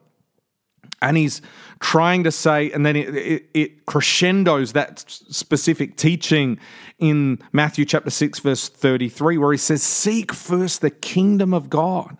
And 1.05 1.17
he's 1.17 1.39
trying 1.81 2.23
to 2.23 2.31
say, 2.31 2.71
and 2.71 2.83
then 2.83 2.95
it, 2.95 3.15
it, 3.15 3.49
it, 3.53 3.85
crescendos 3.85 4.73
that 4.73 5.05
specific 5.07 5.97
teaching 5.97 6.57
in 6.97 7.37
Matthew 7.53 7.85
chapter 7.85 8.09
6, 8.09 8.39
verse 8.39 8.67
33, 8.69 9.37
where 9.37 9.51
he 9.51 9.57
says, 9.59 9.83
Seek 9.83 10.33
first 10.33 10.81
the 10.81 10.89
kingdom 10.89 11.53
of 11.53 11.69
God 11.69 12.17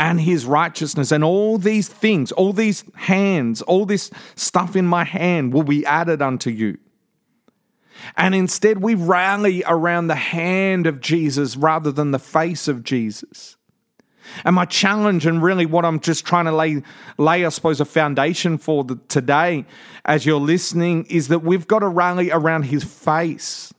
and 0.00 0.20
his 0.20 0.44
righteousness, 0.44 1.12
and 1.12 1.22
all 1.22 1.58
these 1.58 1.86
things, 1.86 2.32
all 2.32 2.52
these 2.52 2.82
hands, 2.94 3.62
all 3.62 3.86
this 3.86 4.10
stuff 4.34 4.74
in 4.74 4.84
my 4.84 5.04
hand 5.04 5.52
will 5.52 5.62
be 5.62 5.86
added 5.86 6.20
unto 6.20 6.50
you. 6.50 6.78
And 8.16 8.34
instead, 8.34 8.82
we 8.82 8.96
rally 8.96 9.62
around 9.64 10.08
the 10.08 10.16
hand 10.16 10.88
of 10.88 11.00
Jesus 11.00 11.56
rather 11.56 11.92
than 11.92 12.10
the 12.10 12.18
face 12.18 12.66
of 12.66 12.82
Jesus. 12.82 13.56
And 14.44 14.56
my 14.56 14.64
challenge, 14.64 15.26
and 15.26 15.42
really 15.42 15.66
what 15.66 15.84
I'm 15.84 16.00
just 16.00 16.24
trying 16.24 16.44
to 16.46 16.52
lay, 16.52 16.82
lay 17.18 17.44
I 17.44 17.48
suppose, 17.48 17.80
a 17.80 17.84
foundation 17.84 18.58
for 18.58 18.84
the, 18.84 18.98
today 19.08 19.64
as 20.04 20.26
you're 20.26 20.40
listening, 20.40 21.04
is 21.06 21.28
that 21.28 21.40
we've 21.40 21.66
got 21.66 21.80
to 21.80 21.88
rally 21.88 22.30
around 22.30 22.64
his 22.64 22.84
face. 22.84 23.72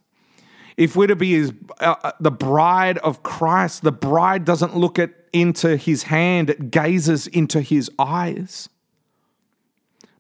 If 0.76 0.96
we're 0.96 1.08
to 1.08 1.16
be 1.16 1.34
his, 1.34 1.54
uh, 1.80 1.96
uh, 2.04 2.12
the 2.20 2.32
bride 2.32 2.98
of 3.00 3.24
Christ, 3.24 3.84
the 3.84 3.92
bride 3.92 4.46
doesn't 4.46 4.76
look 4.76 4.98
at, 5.00 5.12
into 5.32 5.78
his 5.78 6.04
hand, 6.04 6.50
it 6.50 6.72
gazes 6.72 7.28
into 7.28 7.62
his 7.62 7.90
eyes. 7.98 8.70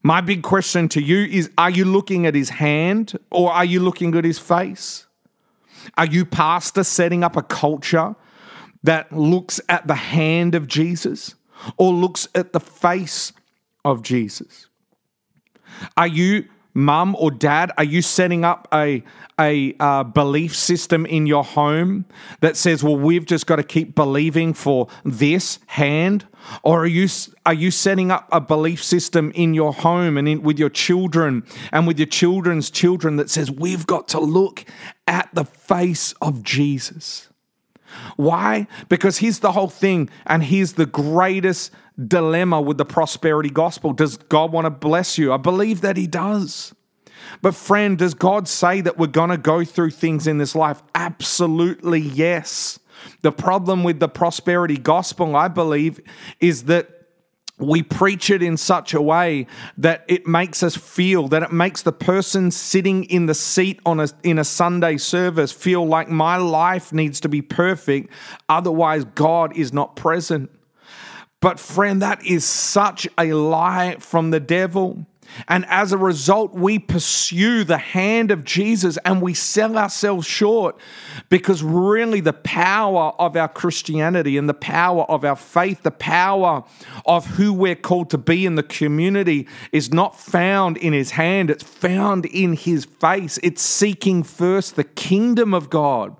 My 0.01 0.19
big 0.19 0.43
question 0.43 0.89
to 0.89 1.01
you 1.01 1.25
is 1.25 1.49
Are 1.57 1.69
you 1.69 1.85
looking 1.85 2.25
at 2.25 2.35
his 2.35 2.49
hand 2.49 3.17
or 3.31 3.51
are 3.51 3.65
you 3.65 3.79
looking 3.79 4.15
at 4.15 4.25
his 4.25 4.37
face? 4.37 5.07
Are 5.97 6.05
you 6.05 6.25
pastor 6.25 6.83
setting 6.83 7.23
up 7.23 7.35
a 7.35 7.41
culture 7.41 8.15
that 8.83 9.11
looks 9.11 9.61
at 9.69 9.87
the 9.87 9.95
hand 9.95 10.55
of 10.55 10.67
Jesus 10.67 11.35
or 11.77 11.93
looks 11.93 12.27
at 12.35 12.53
the 12.53 12.59
face 12.59 13.33
of 13.85 14.01
Jesus? 14.01 14.67
Are 15.97 16.07
you, 16.07 16.45
mum 16.73 17.15
or 17.17 17.31
dad, 17.31 17.71
are 17.77 17.83
you 17.83 18.01
setting 18.01 18.43
up 18.43 18.67
a, 18.73 19.03
a 19.39 19.75
uh, 19.79 20.03
belief 20.03 20.55
system 20.55 21.05
in 21.05 21.25
your 21.25 21.43
home 21.43 22.05
that 22.41 22.57
says, 22.57 22.83
well, 22.83 22.97
we've 22.97 23.25
just 23.25 23.47
got 23.47 23.55
to 23.57 23.63
keep 23.63 23.95
believing 23.95 24.53
for 24.53 24.87
this 25.03 25.59
hand? 25.67 26.27
Or 26.61 26.81
are 26.81 26.87
you, 26.87 27.07
are 27.45 27.53
you 27.53 27.71
setting 27.71 28.11
up 28.11 28.27
a 28.31 28.41
belief 28.41 28.83
system 28.83 29.31
in 29.33 29.53
your 29.53 29.73
home 29.73 30.17
and 30.17 30.27
in, 30.27 30.43
with 30.43 30.59
your 30.59 30.69
children 30.69 31.45
and 31.71 31.87
with 31.87 31.97
your 31.97 32.07
children's 32.07 32.69
children 32.69 33.15
that 33.15 33.29
says, 33.29 33.49
we've 33.49 33.87
got 33.87 34.07
to 34.09 34.19
look 34.19 34.65
at 35.07 35.29
the 35.33 35.45
face 35.45 36.13
of 36.21 36.43
Jesus? 36.43 37.29
Why? 38.15 38.67
Because 38.89 39.17
here's 39.17 39.39
the 39.39 39.51
whole 39.51 39.69
thing, 39.69 40.09
and 40.25 40.43
here's 40.43 40.73
the 40.73 40.85
greatest 40.85 41.71
dilemma 42.07 42.61
with 42.61 42.77
the 42.77 42.85
prosperity 42.85 43.49
gospel. 43.49 43.93
Does 43.93 44.17
God 44.17 44.51
want 44.51 44.65
to 44.65 44.71
bless 44.71 45.17
you? 45.17 45.33
I 45.33 45.37
believe 45.37 45.81
that 45.81 45.97
He 45.97 46.07
does. 46.07 46.73
But, 47.41 47.55
friend, 47.55 47.97
does 47.97 48.13
God 48.13 48.47
say 48.47 48.81
that 48.81 48.97
we're 48.97 49.07
going 49.07 49.29
to 49.29 49.37
go 49.37 49.63
through 49.63 49.91
things 49.91 50.27
in 50.27 50.37
this 50.37 50.55
life? 50.55 50.83
Absolutely 50.93 51.99
yes. 51.99 52.79
The 53.21 53.31
problem 53.31 53.83
with 53.83 53.99
the 53.99 54.07
prosperity 54.07 54.77
gospel, 54.77 55.35
I 55.35 55.47
believe, 55.47 55.99
is 56.39 56.63
that 56.65 56.92
we 57.59 57.83
preach 57.83 58.29
it 58.29 58.41
in 58.41 58.57
such 58.57 58.93
a 58.93 59.01
way 59.01 59.45
that 59.77 60.03
it 60.07 60.25
makes 60.25 60.63
us 60.63 60.75
feel 60.75 61.27
that 61.27 61.43
it 61.43 61.51
makes 61.51 61.83
the 61.83 61.91
person 61.91 62.49
sitting 62.49 63.03
in 63.05 63.27
the 63.27 63.35
seat 63.35 63.79
on 63.85 63.99
a 63.99 64.07
in 64.23 64.39
a 64.39 64.43
Sunday 64.43 64.97
service 64.97 65.51
feel 65.51 65.85
like 65.85 66.09
my 66.09 66.37
life 66.37 66.91
needs 66.91 67.19
to 67.19 67.29
be 67.29 67.41
perfect 67.41 68.11
otherwise 68.49 69.05
God 69.05 69.55
is 69.55 69.71
not 69.71 69.95
present. 69.95 70.49
But 71.41 71.59
friend 71.59 72.01
that 72.01 72.25
is 72.25 72.45
such 72.45 73.07
a 73.17 73.33
lie 73.33 73.97
from 73.99 74.31
the 74.31 74.39
devil. 74.39 75.05
And 75.47 75.65
as 75.67 75.91
a 75.91 75.97
result, 75.97 76.53
we 76.53 76.79
pursue 76.79 77.63
the 77.63 77.77
hand 77.77 78.31
of 78.31 78.43
Jesus 78.43 78.97
and 79.05 79.21
we 79.21 79.33
sell 79.33 79.77
ourselves 79.77 80.25
short 80.25 80.77
because 81.29 81.63
really 81.63 82.19
the 82.19 82.33
power 82.33 83.13
of 83.19 83.35
our 83.35 83.47
Christianity 83.47 84.37
and 84.37 84.47
the 84.47 84.53
power 84.53 85.03
of 85.03 85.23
our 85.25 85.35
faith, 85.35 85.83
the 85.83 85.91
power 85.91 86.63
of 87.05 87.25
who 87.25 87.53
we're 87.53 87.75
called 87.75 88.09
to 88.11 88.17
be 88.17 88.45
in 88.45 88.55
the 88.55 88.63
community 88.63 89.47
is 89.71 89.93
not 89.93 90.19
found 90.19 90.77
in 90.77 90.93
his 90.93 91.11
hand, 91.11 91.49
it's 91.49 91.63
found 91.63 92.25
in 92.27 92.53
his 92.53 92.85
face. 92.85 93.39
It's 93.43 93.61
seeking 93.61 94.23
first 94.23 94.75
the 94.75 94.83
kingdom 94.83 95.53
of 95.53 95.69
God, 95.69 96.15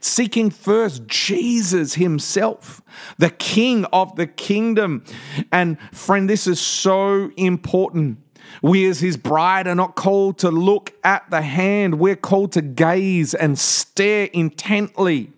seeking 0.00 0.50
first 0.50 1.06
Jesus 1.06 1.94
himself 1.94 2.82
the 3.18 3.30
king 3.30 3.84
of 3.86 4.16
the 4.16 4.26
kingdom. 4.26 5.04
And 5.52 5.78
friend, 5.92 6.28
this 6.28 6.46
is 6.46 6.60
so 6.60 7.30
important 7.36 8.18
we, 8.62 8.86
as 8.86 9.00
his 9.00 9.16
bride, 9.16 9.66
are 9.66 9.74
not 9.74 9.94
called 9.94 10.38
to 10.38 10.50
look 10.50 10.92
at 11.04 11.28
the 11.30 11.42
hand. 11.42 11.98
We're 11.98 12.16
called 12.16 12.52
to 12.52 12.62
gaze 12.62 13.34
and 13.34 13.58
stare 13.58 14.28
intently, 14.32 15.30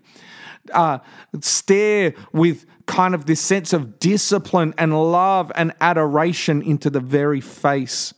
uh, 0.72 0.98
stare 1.40 2.14
with 2.32 2.66
kind 2.86 3.14
of 3.14 3.26
this 3.26 3.40
sense 3.40 3.72
of 3.72 3.98
discipline 3.98 4.74
and 4.78 5.10
love 5.10 5.50
and 5.54 5.72
adoration 5.80 6.62
into 6.62 6.88
the 6.88 7.00
very 7.00 7.40
face 7.40 8.14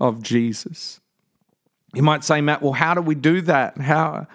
of 0.00 0.22
Jesus. 0.22 1.00
You 1.94 2.02
might 2.02 2.24
say, 2.24 2.40
Matt, 2.40 2.62
well, 2.62 2.72
how 2.72 2.94
do 2.94 3.00
we 3.02 3.14
do 3.14 3.40
that? 3.42 3.78
How, 3.78 4.26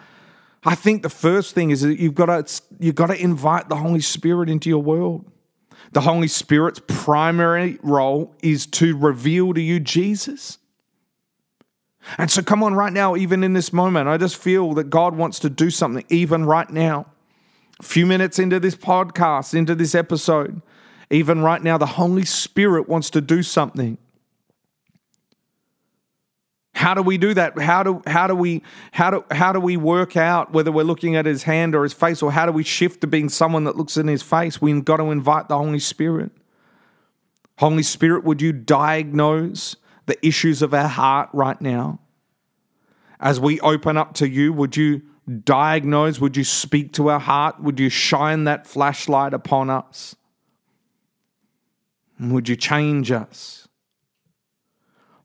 I 0.64 0.76
think 0.76 1.02
the 1.02 1.10
first 1.10 1.56
thing 1.56 1.72
is 1.72 1.82
that 1.82 2.00
you've 2.00 2.16
got 2.16 2.26
to 2.26 2.62
you've 2.80 2.96
got 2.96 3.08
to 3.08 3.20
invite 3.20 3.70
the 3.70 3.78
Holy 3.78 4.02
Spirit 4.02 4.50
into 4.50 4.70
your 4.70 4.82
world. 4.82 5.26
The 5.94 6.02
Holy 6.02 6.28
Spirit's 6.28 6.82
primary 6.88 7.80
role 7.82 8.36
is 8.42 8.66
to 8.68 8.98
reveal 8.98 9.54
to 9.54 9.62
you 9.62 9.80
Jesus. 9.80 10.58
And 12.18 12.32
so, 12.32 12.42
come 12.42 12.64
on, 12.64 12.74
right 12.74 12.94
now, 12.94 13.16
even 13.16 13.44
in 13.44 13.54
this 13.54 13.74
moment, 13.74 14.08
I 14.08 14.18
just 14.18 14.38
feel 14.38 14.74
that 14.76 14.90
God 14.90 15.16
wants 15.16 15.40
to 15.40 15.50
do 15.50 15.70
something, 15.70 16.06
even 16.10 16.46
right 16.46 16.70
now. 16.70 17.08
A 17.80 17.84
few 17.84 18.06
minutes 18.06 18.40
into 18.40 18.60
this 18.60 18.76
podcast, 18.76 19.54
into 19.54 19.76
this 19.76 19.94
episode, 19.94 20.62
even 21.10 21.42
right 21.42 21.62
now, 21.62 21.78
the 21.78 21.86
Holy 21.86 22.26
Spirit 22.26 22.88
wants 22.88 23.10
to 23.12 23.22
do 23.22 23.44
something. 23.44 23.98
How 26.78 26.94
do 26.94 27.02
we 27.02 27.18
do 27.18 27.34
that? 27.34 27.58
How 27.58 27.82
do 27.82 28.04
how 28.06 28.28
do 28.28 28.36
we 28.36 28.62
how 28.92 29.10
do 29.10 29.26
how 29.32 29.52
do 29.52 29.60
we 29.60 29.78
work 29.78 30.16
out 30.16 30.54
whether 30.54 30.72
we're 30.72 30.84
looking 30.84 31.16
at 31.16 31.26
his 31.26 31.42
hand 31.42 31.74
or 31.74 31.82
his 31.82 31.92
face, 31.92 32.22
or 32.22 32.32
how 32.32 32.46
do 32.46 32.52
we 32.52 32.64
shift 32.64 33.02
to 33.02 33.08
being 33.08 33.30
someone 33.30 33.64
that 33.64 33.76
looks 33.76 33.98
in 33.98 34.08
his 34.08 34.22
face? 34.22 34.62
We've 34.62 34.86
got 34.86 34.98
to 34.98 35.06
invite 35.06 35.48
the 35.50 35.58
Holy 35.58 35.80
Spirit. 35.80 36.32
Holy 37.58 37.82
Spirit, 37.82 38.24
would 38.26 38.44
you 38.44 38.52
diagnose 38.52 39.76
the 40.06 40.24
issues 40.24 40.62
of 40.62 40.72
our 40.72 40.88
heart 40.88 41.30
right 41.34 41.60
now? 41.60 42.00
As 43.20 43.40
we 43.40 43.60
open 43.62 43.98
up 43.98 44.14
to 44.16 44.30
you, 44.30 44.54
would 44.54 44.78
you 44.78 45.02
diagnose? 45.46 46.20
Would 46.20 46.38
you 46.38 46.44
speak 46.44 46.94
to 46.94 47.10
our 47.10 47.20
heart? 47.20 47.60
Would 47.60 47.80
you 47.80 47.90
shine 47.90 48.44
that 48.44 48.68
flashlight 48.68 49.34
upon 49.34 49.72
us? 49.72 50.16
Would 52.20 52.48
you 52.48 52.56
change 52.56 53.10
us? 53.10 53.68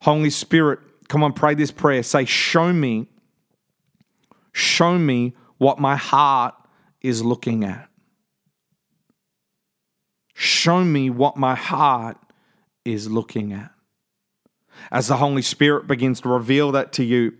Holy 0.00 0.30
Spirit, 0.30 0.78
come 1.12 1.22
on, 1.22 1.34
pray 1.34 1.54
this 1.54 1.70
prayer. 1.70 2.02
Say, 2.02 2.24
Show 2.24 2.72
me, 2.72 3.06
show 4.54 4.98
me 4.98 5.34
what 5.58 5.78
my 5.78 5.94
heart 5.94 6.54
is 7.02 7.22
looking 7.22 7.64
at. 7.64 7.90
Show 10.32 10.82
me 10.82 11.10
what 11.10 11.36
my 11.36 11.54
heart 11.54 12.16
is 12.86 13.10
looking 13.10 13.52
at. 13.52 13.72
As 14.90 15.08
the 15.08 15.18
Holy 15.18 15.42
Spirit 15.42 15.86
begins 15.86 16.22
to 16.22 16.30
reveal 16.30 16.72
that 16.72 16.94
to 16.94 17.04
you, 17.04 17.34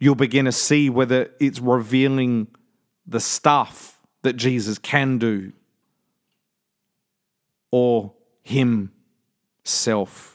you'll 0.00 0.16
begin 0.16 0.46
to 0.46 0.52
see 0.52 0.90
whether 0.90 1.30
it's 1.38 1.60
revealing 1.60 2.48
the 3.06 3.20
stuff 3.20 4.00
that 4.22 4.32
Jesus 4.32 4.78
can 4.78 5.18
do 5.18 5.52
or 7.70 8.14
Himself. 8.42 10.31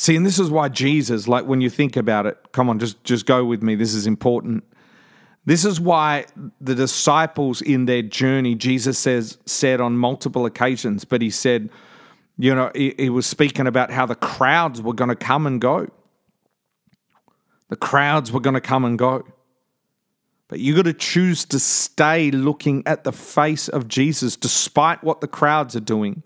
See, 0.00 0.16
and 0.16 0.24
this 0.24 0.38
is 0.38 0.48
why 0.48 0.70
Jesus, 0.70 1.28
like 1.28 1.44
when 1.44 1.60
you 1.60 1.68
think 1.68 1.94
about 1.94 2.24
it, 2.24 2.38
come 2.52 2.70
on, 2.70 2.78
just, 2.78 3.04
just 3.04 3.26
go 3.26 3.44
with 3.44 3.62
me. 3.62 3.74
This 3.74 3.92
is 3.92 4.06
important. 4.06 4.64
This 5.44 5.66
is 5.66 5.78
why 5.78 6.24
the 6.58 6.74
disciples 6.74 7.60
in 7.60 7.84
their 7.84 8.00
journey, 8.00 8.54
Jesus 8.54 8.98
says, 8.98 9.36
said 9.44 9.78
on 9.78 9.98
multiple 9.98 10.46
occasions, 10.46 11.04
but 11.04 11.20
he 11.20 11.28
said, 11.28 11.68
you 12.38 12.54
know, 12.54 12.70
he, 12.74 12.94
he 12.96 13.10
was 13.10 13.26
speaking 13.26 13.66
about 13.66 13.90
how 13.90 14.06
the 14.06 14.14
crowds 14.14 14.80
were 14.80 14.94
going 14.94 15.10
to 15.10 15.14
come 15.14 15.46
and 15.46 15.60
go. 15.60 15.86
The 17.68 17.76
crowds 17.76 18.32
were 18.32 18.40
going 18.40 18.54
to 18.54 18.62
come 18.62 18.86
and 18.86 18.98
go. 18.98 19.26
But 20.48 20.60
you 20.60 20.74
got 20.74 20.86
to 20.86 20.94
choose 20.94 21.44
to 21.44 21.58
stay 21.58 22.30
looking 22.30 22.82
at 22.86 23.04
the 23.04 23.12
face 23.12 23.68
of 23.68 23.86
Jesus 23.86 24.34
despite 24.34 25.04
what 25.04 25.20
the 25.20 25.28
crowds 25.28 25.76
are 25.76 25.80
doing, 25.80 26.22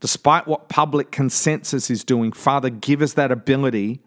despite 0.00 0.46
what 0.46 0.68
public 0.68 1.10
consensus 1.10 1.90
is 1.90 2.04
doing. 2.04 2.32
Father, 2.32 2.70
give 2.70 3.02
us 3.02 3.14
that 3.14 3.32
ability 3.32 4.00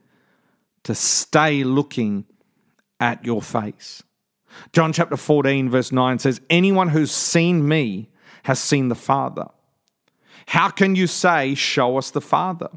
to 0.84 0.96
stay 0.96 1.64
looking 1.64 2.26
at 3.00 3.24
your 3.26 3.42
face. 3.42 4.04
John 4.74 4.94
chapter 4.94 5.18
14, 5.18 5.70
verse 5.70 5.92
9 5.92 6.20
says, 6.20 6.42
Anyone 6.50 6.90
who's 6.90 7.12
seen 7.12 7.68
me 7.68 8.10
has 8.44 8.60
seen 8.60 8.90
the 8.90 8.96
Father. 8.96 9.48
How 10.48 10.70
can 10.70 10.96
you 10.96 11.08
say, 11.08 11.56
Show 11.56 11.98
us 11.98 12.12
the 12.12 12.22
Father? 12.22 12.70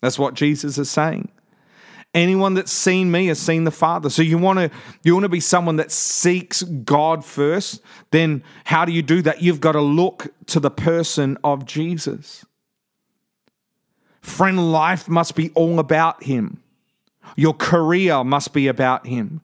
That's 0.00 0.18
what 0.18 0.34
Jesus 0.34 0.76
is 0.78 0.90
saying. 0.90 1.30
Anyone 2.12 2.54
that's 2.54 2.70
seen 2.72 3.10
me 3.10 3.26
has 3.26 3.40
seen 3.40 3.64
the 3.64 3.72
Father. 3.72 4.08
So 4.08 4.22
you 4.22 4.38
want 4.38 4.58
to 4.60 4.70
you 5.02 5.14
want 5.14 5.24
to 5.24 5.28
be 5.28 5.40
someone 5.40 5.76
that 5.76 5.90
seeks 5.90 6.62
God 6.62 7.24
first. 7.24 7.80
Then 8.12 8.44
how 8.64 8.84
do 8.84 8.92
you 8.92 9.02
do 9.02 9.20
that? 9.22 9.42
You've 9.42 9.60
got 9.60 9.72
to 9.72 9.80
look 9.80 10.32
to 10.46 10.60
the 10.60 10.70
person 10.70 11.38
of 11.42 11.66
Jesus. 11.66 12.44
Friend, 14.24 14.72
life 14.72 15.06
must 15.06 15.36
be 15.36 15.50
all 15.50 15.78
about 15.78 16.24
him. 16.24 16.62
Your 17.36 17.52
career 17.52 18.24
must 18.24 18.54
be 18.54 18.68
about 18.68 19.06
him. 19.06 19.42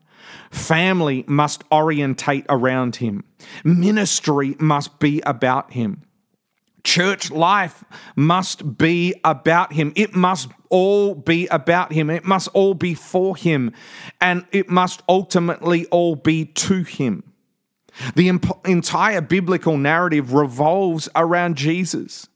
Family 0.49 1.23
must 1.27 1.63
orientate 1.71 2.45
around 2.49 2.95
him. 2.95 3.23
Ministry 3.63 4.55
must 4.59 4.99
be 4.99 5.21
about 5.21 5.73
him. 5.73 6.01
Church 6.83 7.29
life 7.29 7.83
must 8.15 8.79
be 8.79 9.13
about 9.23 9.73
Him. 9.73 9.93
It 9.95 10.15
must 10.15 10.49
all 10.69 11.13
be 11.13 11.45
about 11.49 11.93
Him. 11.93 12.09
It 12.09 12.25
must 12.25 12.47
all 12.53 12.73
be 12.73 12.95
for 12.95 13.37
Him. 13.37 13.71
And 14.19 14.47
it 14.51 14.67
must 14.67 15.03
ultimately 15.07 15.85
all 15.87 16.15
be 16.15 16.45
to 16.45 16.81
Him. 16.81 17.23
The 18.15 18.29
imp- 18.29 18.67
entire 18.67 19.21
biblical 19.21 19.77
narrative 19.77 20.33
revolves 20.33 21.07
around 21.15 21.55
Jesus. 21.55 22.27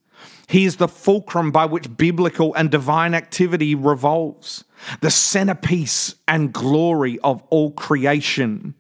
He 0.48 0.66
is 0.66 0.78
the 0.78 0.88
fulcrum 0.88 1.52
by 1.52 1.66
which 1.66 1.98
biblical 1.98 2.54
and 2.54 2.70
divine 2.70 3.14
activity 3.14 3.74
revolves, 3.74 4.64
the 5.02 5.10
centerpiece 5.10 6.16
and 6.28 6.54
glory 6.54 7.20
of 7.20 7.42
all 7.50 7.72
creation 7.72 8.76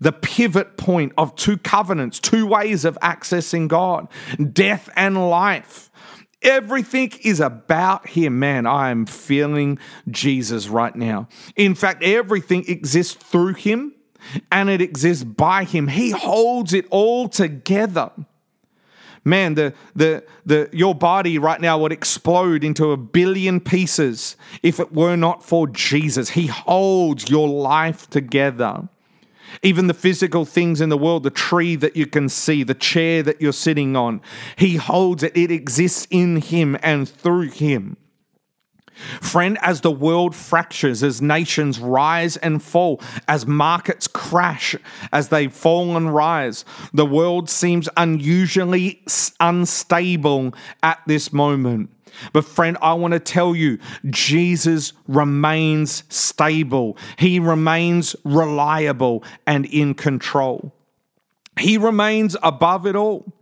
the 0.00 0.12
pivot 0.12 0.76
point 0.76 1.12
of 1.16 1.34
two 1.36 1.56
covenants, 1.58 2.20
two 2.20 2.46
ways 2.46 2.84
of 2.84 2.98
accessing 3.00 3.68
God 3.68 4.08
death 4.52 4.88
and 4.96 5.28
life. 5.28 5.90
Everything 6.42 7.12
is 7.22 7.40
about 7.40 8.08
Him. 8.08 8.38
Man, 8.38 8.66
I 8.66 8.90
am 8.90 9.06
feeling 9.06 9.78
Jesus 10.10 10.68
right 10.68 10.94
now. 10.94 11.28
In 11.56 11.74
fact, 11.74 12.02
everything 12.02 12.64
exists 12.68 13.14
through 13.14 13.54
Him 13.54 13.94
and 14.52 14.68
it 14.68 14.80
exists 14.80 15.24
by 15.24 15.64
Him. 15.64 15.88
He 15.88 16.10
holds 16.10 16.72
it 16.72 16.86
all 16.90 17.28
together. 17.28 18.10
Man, 19.26 19.54
the, 19.54 19.74
the, 19.96 20.22
the, 20.46 20.70
your 20.72 20.94
body 20.94 21.36
right 21.36 21.60
now 21.60 21.76
would 21.80 21.90
explode 21.90 22.62
into 22.62 22.92
a 22.92 22.96
billion 22.96 23.58
pieces 23.58 24.36
if 24.62 24.78
it 24.78 24.92
were 24.92 25.16
not 25.16 25.42
for 25.42 25.66
Jesus. 25.66 26.30
He 26.30 26.46
holds 26.46 27.28
your 27.28 27.48
life 27.48 28.08
together. 28.08 28.88
Even 29.64 29.88
the 29.88 29.94
physical 29.94 30.44
things 30.44 30.80
in 30.80 30.90
the 30.90 30.96
world, 30.96 31.24
the 31.24 31.30
tree 31.30 31.74
that 31.74 31.96
you 31.96 32.06
can 32.06 32.28
see, 32.28 32.62
the 32.62 32.72
chair 32.72 33.20
that 33.24 33.40
you're 33.40 33.52
sitting 33.52 33.96
on, 33.96 34.20
He 34.54 34.76
holds 34.76 35.24
it. 35.24 35.36
It 35.36 35.50
exists 35.50 36.06
in 36.08 36.36
Him 36.36 36.78
and 36.80 37.08
through 37.08 37.50
Him. 37.50 37.96
Friend, 39.20 39.58
as 39.60 39.82
the 39.82 39.90
world 39.90 40.34
fractures, 40.34 41.02
as 41.02 41.20
nations 41.20 41.78
rise 41.78 42.36
and 42.38 42.62
fall, 42.62 43.00
as 43.28 43.46
markets 43.46 44.08
crash, 44.08 44.74
as 45.12 45.28
they 45.28 45.48
fall 45.48 45.96
and 45.96 46.14
rise, 46.14 46.64
the 46.94 47.06
world 47.06 47.50
seems 47.50 47.88
unusually 47.96 49.02
unstable 49.38 50.54
at 50.82 51.00
this 51.06 51.32
moment. 51.32 51.90
But, 52.32 52.46
friend, 52.46 52.78
I 52.80 52.94
want 52.94 53.12
to 53.12 53.20
tell 53.20 53.54
you, 53.54 53.78
Jesus 54.08 54.94
remains 55.06 56.02
stable, 56.08 56.96
He 57.18 57.38
remains 57.38 58.16
reliable 58.24 59.22
and 59.46 59.66
in 59.66 59.94
control. 59.94 60.72
He 61.58 61.78
remains 61.78 62.36
above 62.42 62.86
it 62.86 62.96
all. 62.96 63.32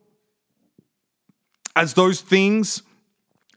As 1.76 1.94
those 1.94 2.20
things 2.20 2.82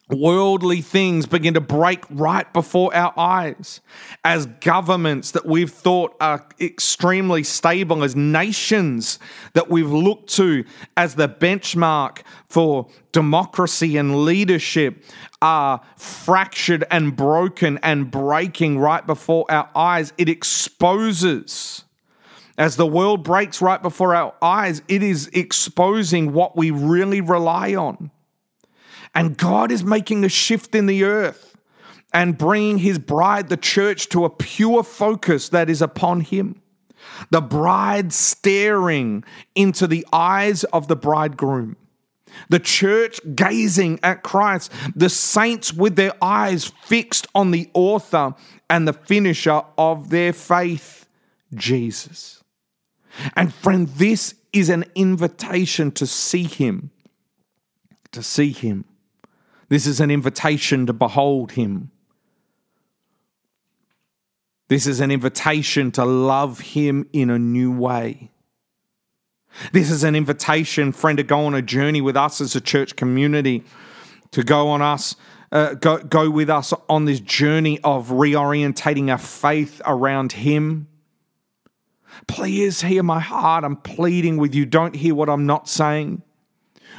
worldly 0.09 0.81
things 0.81 1.25
begin 1.25 1.53
to 1.53 1.61
break 1.61 2.03
right 2.09 2.51
before 2.53 2.95
our 2.95 3.13
eyes 3.17 3.81
as 4.23 4.45
governments 4.61 5.31
that 5.31 5.45
we've 5.45 5.71
thought 5.71 6.15
are 6.21 6.47
extremely 6.59 7.43
stable, 7.43 8.03
as 8.03 8.15
nations 8.15 9.19
that 9.53 9.69
we've 9.69 9.91
looked 9.91 10.29
to 10.29 10.63
as 10.95 11.15
the 11.15 11.27
benchmark 11.27 12.21
for 12.47 12.87
democracy 13.11 13.97
and 13.97 14.23
leadership 14.23 15.03
are 15.41 15.81
fractured 15.97 16.85
and 16.89 17.15
broken 17.15 17.77
and 17.83 18.09
breaking 18.09 18.79
right 18.79 19.05
before 19.05 19.45
our 19.49 19.69
eyes. 19.75 20.13
It 20.17 20.29
exposes. 20.29 21.83
As 22.57 22.75
the 22.75 22.87
world 22.87 23.23
breaks 23.23 23.61
right 23.61 23.81
before 23.81 24.15
our 24.15 24.33
eyes, 24.41 24.81
it 24.87 25.03
is 25.03 25.29
exposing 25.31 26.33
what 26.33 26.57
we 26.57 26.71
really 26.71 27.21
rely 27.21 27.75
on. 27.75 28.09
And 29.17 29.35
God 29.35 29.71
is 29.71 29.83
making 29.83 30.23
a 30.23 30.29
shift 30.29 30.75
in 30.75 30.85
the 30.85 31.03
earth 31.03 31.57
and 32.13 32.37
bringing 32.37 32.77
his 32.77 32.99
bride, 32.99 33.49
the 33.49 33.57
church, 33.57 34.09
to 34.09 34.25
a 34.25 34.29
pure 34.29 34.83
focus 34.83 35.49
that 35.49 35.71
is 35.71 35.81
upon 35.81 36.21
him. 36.21 36.61
The 37.31 37.41
bride 37.41 38.13
staring 38.13 39.23
into 39.55 39.87
the 39.87 40.05
eyes 40.13 40.65
of 40.65 40.87
the 40.87 40.95
bridegroom. 40.95 41.77
The 42.49 42.59
church 42.59 43.19
gazing 43.33 43.99
at 44.03 44.21
Christ. 44.21 44.71
The 44.95 45.09
saints 45.09 45.73
with 45.73 45.95
their 45.95 46.13
eyes 46.21 46.71
fixed 46.83 47.25
on 47.33 47.49
the 47.49 47.71
author 47.73 48.35
and 48.69 48.87
the 48.87 48.93
finisher 48.93 49.63
of 49.79 50.11
their 50.11 50.31
faith, 50.31 51.07
Jesus. 51.55 52.43
And 53.35 53.51
friend, 53.51 53.87
this 53.87 54.35
is 54.53 54.69
an 54.69 54.85
invitation 54.93 55.89
to 55.93 56.05
see 56.05 56.43
him. 56.43 56.91
To 58.11 58.21
see 58.21 58.51
him. 58.51 58.85
This 59.69 59.85
is 59.85 59.99
an 59.99 60.11
invitation 60.11 60.85
to 60.85 60.93
behold 60.93 61.53
him. 61.53 61.91
This 64.69 64.85
is 64.85 64.99
an 64.99 65.11
invitation 65.11 65.91
to 65.93 66.05
love 66.05 66.59
him 66.59 67.07
in 67.13 67.29
a 67.29 67.39
new 67.39 67.71
way. 67.71 68.31
This 69.71 69.89
is 69.89 70.03
an 70.03 70.15
invitation, 70.15 70.91
friend, 70.91 71.17
to 71.17 71.23
go 71.23 71.45
on 71.45 71.55
a 71.55 71.61
journey 71.61 72.01
with 72.01 72.17
us 72.17 72.41
as 72.41 72.55
a 72.55 72.61
church 72.61 72.95
community, 72.95 73.63
to 74.31 74.43
go 74.43 74.67
on 74.69 74.81
us, 74.81 75.15
uh, 75.51 75.73
go, 75.73 75.97
go 75.97 76.29
with 76.29 76.49
us 76.49 76.73
on 76.89 77.05
this 77.05 77.19
journey 77.19 77.79
of 77.83 78.09
reorientating 78.09 79.09
our 79.09 79.17
faith 79.17 79.81
around 79.85 80.33
him. 80.33 80.87
Please 82.27 82.81
hear 82.81 83.03
my 83.03 83.19
heart. 83.19 83.63
I'm 83.63 83.77
pleading 83.77 84.37
with 84.37 84.53
you. 84.53 84.65
Don't 84.65 84.95
hear 84.95 85.15
what 85.15 85.29
I'm 85.29 85.45
not 85.45 85.69
saying. 85.69 86.23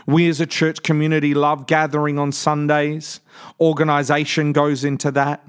We 0.06 0.28
as 0.28 0.40
a 0.40 0.46
church 0.46 0.82
community 0.82 1.34
love 1.34 1.66
gathering 1.66 2.18
on 2.18 2.32
Sundays. 2.32 3.20
Organization 3.60 4.52
goes 4.52 4.84
into 4.84 5.10
that. 5.12 5.46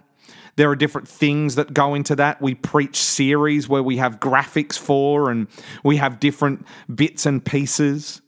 There 0.56 0.70
are 0.70 0.76
different 0.76 1.08
things 1.08 1.56
that 1.56 1.74
go 1.74 1.96
into 1.96 2.16
that. 2.18 2.42
We 2.42 2.54
preach 2.54 2.98
series 2.98 3.70
where 3.70 3.82
we 3.82 3.98
have 3.98 4.20
graphics 4.20 4.78
for 4.78 5.32
and 5.32 5.48
we 5.84 5.98
have 5.98 6.20
different 6.20 6.66
bits 6.94 7.26
and 7.26 7.44
pieces. 7.44 8.22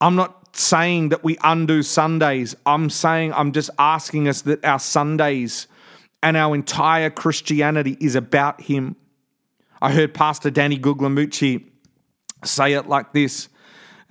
I'm 0.00 0.14
not 0.14 0.54
saying 0.54 1.08
that 1.08 1.24
we 1.24 1.38
undo 1.42 1.82
Sundays. 1.82 2.54
I'm 2.66 2.90
saying, 2.90 3.32
I'm 3.32 3.52
just 3.52 3.70
asking 3.78 4.28
us 4.28 4.42
that 4.42 4.64
our 4.64 4.78
Sundays 4.78 5.68
and 6.22 6.36
our 6.36 6.54
entire 6.54 7.08
Christianity 7.08 7.96
is 8.00 8.14
about 8.14 8.60
Him. 8.60 8.96
I 9.80 9.92
heard 9.92 10.12
Pastor 10.12 10.50
Danny 10.50 10.78
Guglielmucci 10.78 11.64
say 12.44 12.74
it 12.74 12.88
like 12.88 13.12
this 13.12 13.48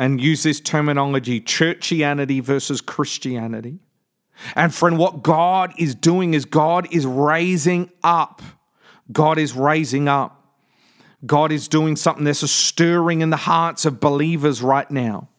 and 0.01 0.19
use 0.19 0.41
this 0.41 0.59
terminology 0.59 1.39
churchianity 1.39 2.41
versus 2.41 2.81
Christianity. 2.81 3.77
And 4.55 4.73
friend, 4.73 4.97
what 4.97 5.21
God 5.21 5.75
is 5.77 5.93
doing 5.93 6.33
is 6.33 6.43
God 6.43 6.87
is 6.91 7.05
raising 7.05 7.91
up. 8.03 8.41
God 9.11 9.37
is 9.37 9.53
raising 9.53 10.07
up. 10.07 10.43
God 11.23 11.51
is 11.51 11.67
doing 11.67 11.95
something. 11.95 12.23
There's 12.23 12.41
a 12.41 12.47
stirring 12.47 13.21
in 13.21 13.29
the 13.29 13.37
hearts 13.37 13.85
of 13.85 13.99
believers 13.99 14.63
right 14.63 14.89
now 14.89 15.29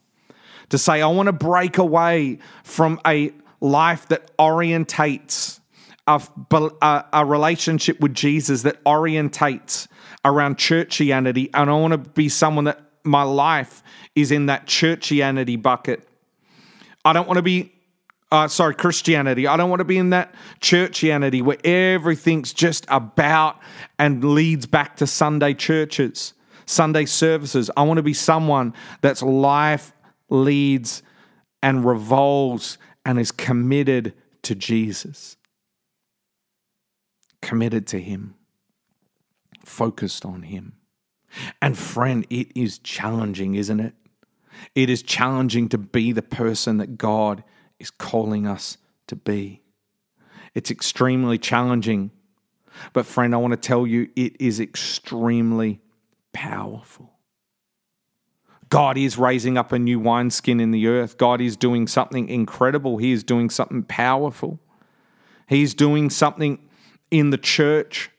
to 0.69 0.79
say, 0.79 1.03
I 1.03 1.09
want 1.09 1.27
to 1.27 1.33
break 1.33 1.79
away 1.79 2.39
from 2.63 3.01
a 3.05 3.33
life 3.61 4.07
that 4.11 4.31
orientates 4.37 5.59
a, 6.07 6.23
a, 6.81 7.05
a 7.13 7.27
relationship 7.27 7.99
with 7.99 8.15
Jesus 8.15 8.63
that 8.63 8.83
orientates 8.85 9.89
around 10.25 10.57
churchianity. 10.57 11.51
And 11.53 11.69
I 11.69 11.73
want 11.73 11.95
to 11.95 12.11
be 12.11 12.29
someone 12.29 12.67
that 12.67 12.81
my 13.05 13.23
life 13.25 13.83
is 14.15 14.31
in 14.31 14.47
that 14.47 14.67
churchianity 14.67 15.61
bucket. 15.61 16.07
I 17.05 17.13
don't 17.13 17.27
want 17.27 17.39
to 17.39 17.43
be 17.43 17.73
uh, 18.33 18.49
sorry, 18.49 18.75
Christianity. 18.75 19.47
I 19.47 19.59
don't 19.59 19.69
want 19.69 19.81
to 19.81 19.85
be 19.85 19.99
in 19.99 20.09
that 20.11 20.35
churchianity 20.59 21.43
where 21.43 21.59
everything's 21.65 22.55
just 22.55 22.87
about 22.89 23.61
and 23.99 24.25
leads 24.25 24.65
back 24.65 24.97
to 24.97 25.07
Sunday 25.07 25.53
churches, 25.53 26.33
Sunday 26.65 27.05
services. 27.05 27.71
I 27.77 27.83
want 27.83 27.99
to 27.99 28.03
be 28.03 28.15
someone 28.15 28.73
that's 29.03 29.23
life 29.23 29.93
leads 30.31 31.03
and 31.63 31.85
revolves 31.85 32.79
and 33.05 33.21
is 33.21 33.31
committed 33.31 34.15
to 34.45 34.55
Jesus, 34.55 35.37
committed 37.43 37.87
to 37.89 38.01
Him, 38.01 38.35
focused 39.63 40.25
on 40.25 40.45
Him. 40.45 40.73
And 41.61 41.77
friend, 41.77 42.27
it 42.31 42.51
is 42.57 42.79
challenging, 42.79 43.57
isn't 43.57 43.81
it? 43.81 43.95
It 44.75 44.91
is 44.91 45.03
challenging 45.03 45.69
to 45.71 45.79
be 45.79 46.13
the 46.13 46.23
person 46.23 46.79
that 46.79 46.99
God 46.99 47.45
is 47.79 47.91
calling 47.91 48.47
us 48.47 48.79
to 49.09 49.17
be. 49.17 49.63
It's 50.55 50.71
extremely 50.71 51.39
challenging. 51.39 52.11
But, 52.93 53.07
friend, 53.07 53.35
I 53.35 53.39
want 53.39 53.53
to 53.53 53.57
tell 53.57 53.87
you 53.87 54.09
it 54.17 54.41
is 54.41 54.61
extremely 54.61 55.81
powerful. 56.33 57.11
God 58.69 58.97
is 58.97 59.19
raising 59.19 59.59
up 59.59 59.73
a 59.73 59.79
new 59.79 60.01
wineskin 60.01 60.59
in 60.59 60.71
the 60.71 60.87
earth. 60.87 61.19
God 61.19 61.43
is 61.43 61.59
doing 61.59 61.87
something 61.87 62.29
incredible. 62.29 62.97
He 62.97 63.13
is 63.13 63.23
doing 63.23 63.51
something 63.51 63.83
powerful. 63.83 64.61
He's 65.47 65.75
doing 65.75 66.09
something 66.09 66.59
in 67.11 67.29
the 67.29 67.37
church 67.37 68.11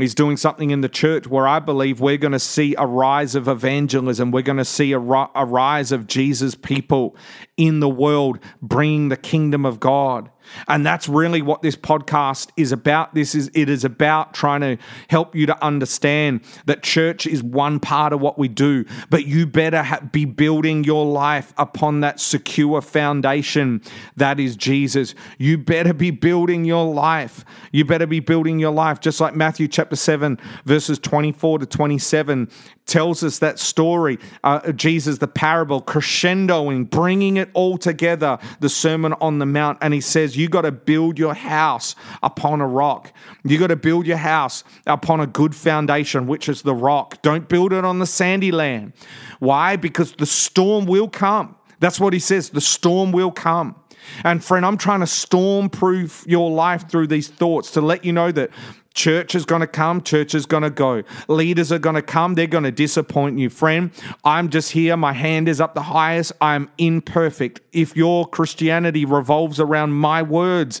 He's 0.00 0.14
doing 0.14 0.36
something 0.36 0.70
in 0.70 0.80
the 0.80 0.88
church 0.88 1.26
where 1.26 1.46
I 1.46 1.58
believe 1.58 2.00
we're 2.00 2.16
going 2.16 2.32
to 2.32 2.38
see 2.38 2.74
a 2.76 2.86
rise 2.86 3.34
of 3.34 3.48
evangelism. 3.48 4.30
We're 4.30 4.42
going 4.42 4.58
to 4.58 4.64
see 4.64 4.92
a, 4.92 4.98
a 4.98 5.44
rise 5.46 5.92
of 5.92 6.06
Jesus 6.06 6.54
people 6.54 7.16
in 7.56 7.80
the 7.80 7.88
world 7.88 8.38
bringing 8.62 9.08
the 9.08 9.16
kingdom 9.16 9.64
of 9.64 9.80
God. 9.80 10.30
And 10.68 10.84
that's 10.84 11.08
really 11.08 11.42
what 11.42 11.62
this 11.62 11.76
podcast 11.76 12.50
is 12.56 12.72
about. 12.72 13.14
This 13.14 13.34
is 13.34 13.50
it 13.54 13.68
is 13.68 13.84
about 13.84 14.34
trying 14.34 14.60
to 14.60 14.78
help 15.08 15.34
you 15.34 15.46
to 15.46 15.64
understand 15.64 16.40
that 16.66 16.82
church 16.82 17.26
is 17.26 17.42
one 17.42 17.80
part 17.80 18.12
of 18.12 18.20
what 18.20 18.38
we 18.38 18.48
do, 18.48 18.84
but 19.08 19.26
you 19.26 19.46
better 19.46 19.82
ha- 19.82 20.00
be 20.12 20.24
building 20.24 20.84
your 20.84 21.06
life 21.06 21.52
upon 21.56 22.00
that 22.00 22.20
secure 22.20 22.80
foundation 22.80 23.82
that 24.16 24.40
is 24.40 24.56
Jesus. 24.56 25.14
You 25.38 25.58
better 25.58 25.92
be 25.92 26.10
building 26.10 26.64
your 26.64 26.92
life. 26.92 27.44
You 27.72 27.84
better 27.84 28.06
be 28.06 28.20
building 28.20 28.58
your 28.58 28.72
life 28.72 29.00
just 29.00 29.20
like 29.20 29.34
Matthew 29.34 29.68
chapter 29.68 29.96
7 29.96 30.38
verses 30.64 30.98
24 30.98 31.60
to 31.60 31.66
27 31.66 32.50
tells 32.90 33.22
us 33.22 33.38
that 33.38 33.58
story. 33.58 34.18
Uh, 34.42 34.72
Jesus, 34.72 35.18
the 35.18 35.28
parable, 35.28 35.80
crescendoing, 35.80 36.90
bringing 36.90 37.36
it 37.36 37.48
all 37.54 37.78
together, 37.78 38.38
the 38.58 38.68
Sermon 38.68 39.14
on 39.20 39.38
the 39.38 39.46
Mount. 39.46 39.78
And 39.80 39.94
he 39.94 40.00
says, 40.00 40.36
You 40.40 40.48
got 40.48 40.62
to 40.62 40.72
build 40.72 41.18
your 41.18 41.34
house 41.34 41.94
upon 42.22 42.60
a 42.60 42.66
rock. 42.66 43.12
You 43.44 43.58
got 43.58 43.68
to 43.68 43.76
build 43.76 44.06
your 44.06 44.16
house 44.16 44.64
upon 44.86 45.20
a 45.20 45.26
good 45.26 45.54
foundation, 45.54 46.26
which 46.26 46.48
is 46.48 46.62
the 46.62 46.74
rock. 46.74 47.20
Don't 47.22 47.48
build 47.48 47.72
it 47.72 47.84
on 47.84 47.98
the 47.98 48.06
sandy 48.06 48.50
land. 48.50 48.94
Why? 49.38 49.76
Because 49.76 50.12
the 50.12 50.26
storm 50.26 50.86
will 50.86 51.08
come. 51.08 51.56
That's 51.78 52.00
what 52.00 52.12
he 52.12 52.18
says. 52.18 52.50
The 52.50 52.60
storm 52.60 53.12
will 53.12 53.30
come. 53.30 53.76
And 54.24 54.42
friend, 54.42 54.64
I'm 54.64 54.78
trying 54.78 55.00
to 55.00 55.06
storm 55.06 55.68
proof 55.68 56.24
your 56.26 56.50
life 56.50 56.88
through 56.88 57.08
these 57.08 57.28
thoughts 57.28 57.70
to 57.72 57.80
let 57.80 58.04
you 58.04 58.12
know 58.12 58.32
that 58.32 58.50
Church 58.94 59.34
is 59.34 59.44
going 59.44 59.60
to 59.60 59.66
come, 59.66 60.02
church 60.02 60.34
is 60.34 60.46
going 60.46 60.64
to 60.64 60.70
go. 60.70 61.02
Leaders 61.28 61.70
are 61.70 61.78
going 61.78 61.94
to 61.94 62.02
come, 62.02 62.34
they're 62.34 62.46
going 62.46 62.64
to 62.64 62.72
disappoint 62.72 63.38
you. 63.38 63.48
Friend, 63.48 63.90
I'm 64.24 64.50
just 64.50 64.72
here, 64.72 64.96
my 64.96 65.12
hand 65.12 65.48
is 65.48 65.60
up 65.60 65.74
the 65.74 65.82
highest, 65.82 66.32
I'm 66.40 66.68
imperfect. 66.76 67.60
If 67.72 67.96
your 67.96 68.26
Christianity 68.26 69.04
revolves 69.04 69.60
around 69.60 69.92
my 69.92 70.22
words, 70.22 70.80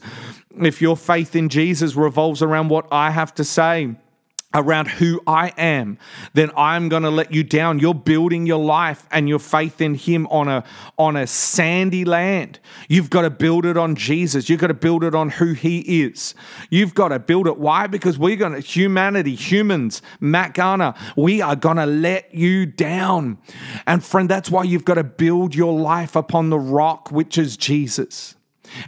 if 0.60 0.82
your 0.82 0.96
faith 0.96 1.36
in 1.36 1.48
Jesus 1.48 1.94
revolves 1.94 2.42
around 2.42 2.68
what 2.68 2.86
I 2.90 3.10
have 3.10 3.34
to 3.36 3.44
say, 3.44 3.94
around 4.52 4.88
who 4.88 5.20
I 5.26 5.52
am, 5.56 5.98
then 6.34 6.50
I'm 6.56 6.88
going 6.88 7.04
to 7.04 7.10
let 7.10 7.32
you 7.32 7.44
down. 7.44 7.78
You're 7.78 7.94
building 7.94 8.46
your 8.46 8.62
life 8.62 9.06
and 9.10 9.28
your 9.28 9.38
faith 9.38 9.80
in 9.80 9.94
him 9.94 10.26
on 10.26 10.48
a 10.48 10.64
on 10.98 11.16
a 11.16 11.26
sandy 11.26 12.04
land. 12.04 12.58
You've 12.88 13.10
got 13.10 13.22
to 13.22 13.30
build 13.30 13.64
it 13.64 13.76
on 13.76 13.94
Jesus. 13.94 14.48
You've 14.48 14.60
got 14.60 14.68
to 14.68 14.74
build 14.74 15.04
it 15.04 15.14
on 15.14 15.30
who 15.30 15.52
he 15.52 16.02
is. 16.02 16.34
You've 16.68 16.94
got 16.94 17.08
to 17.08 17.18
build 17.18 17.46
it 17.46 17.58
why? 17.58 17.86
Because 17.86 18.18
we're 18.18 18.36
going 18.36 18.54
to 18.54 18.60
humanity, 18.60 19.34
humans, 19.34 20.02
Matt 20.18 20.54
Garner, 20.54 20.94
we 21.16 21.40
are 21.40 21.56
going 21.56 21.76
to 21.76 21.86
let 21.86 22.34
you 22.34 22.66
down. 22.66 23.38
And 23.86 24.04
friend, 24.04 24.28
that's 24.28 24.50
why 24.50 24.64
you've 24.64 24.84
got 24.84 24.94
to 24.94 25.04
build 25.04 25.54
your 25.54 25.78
life 25.78 26.16
upon 26.16 26.50
the 26.50 26.58
rock 26.58 27.10
which 27.12 27.38
is 27.38 27.56
Jesus. 27.56 28.34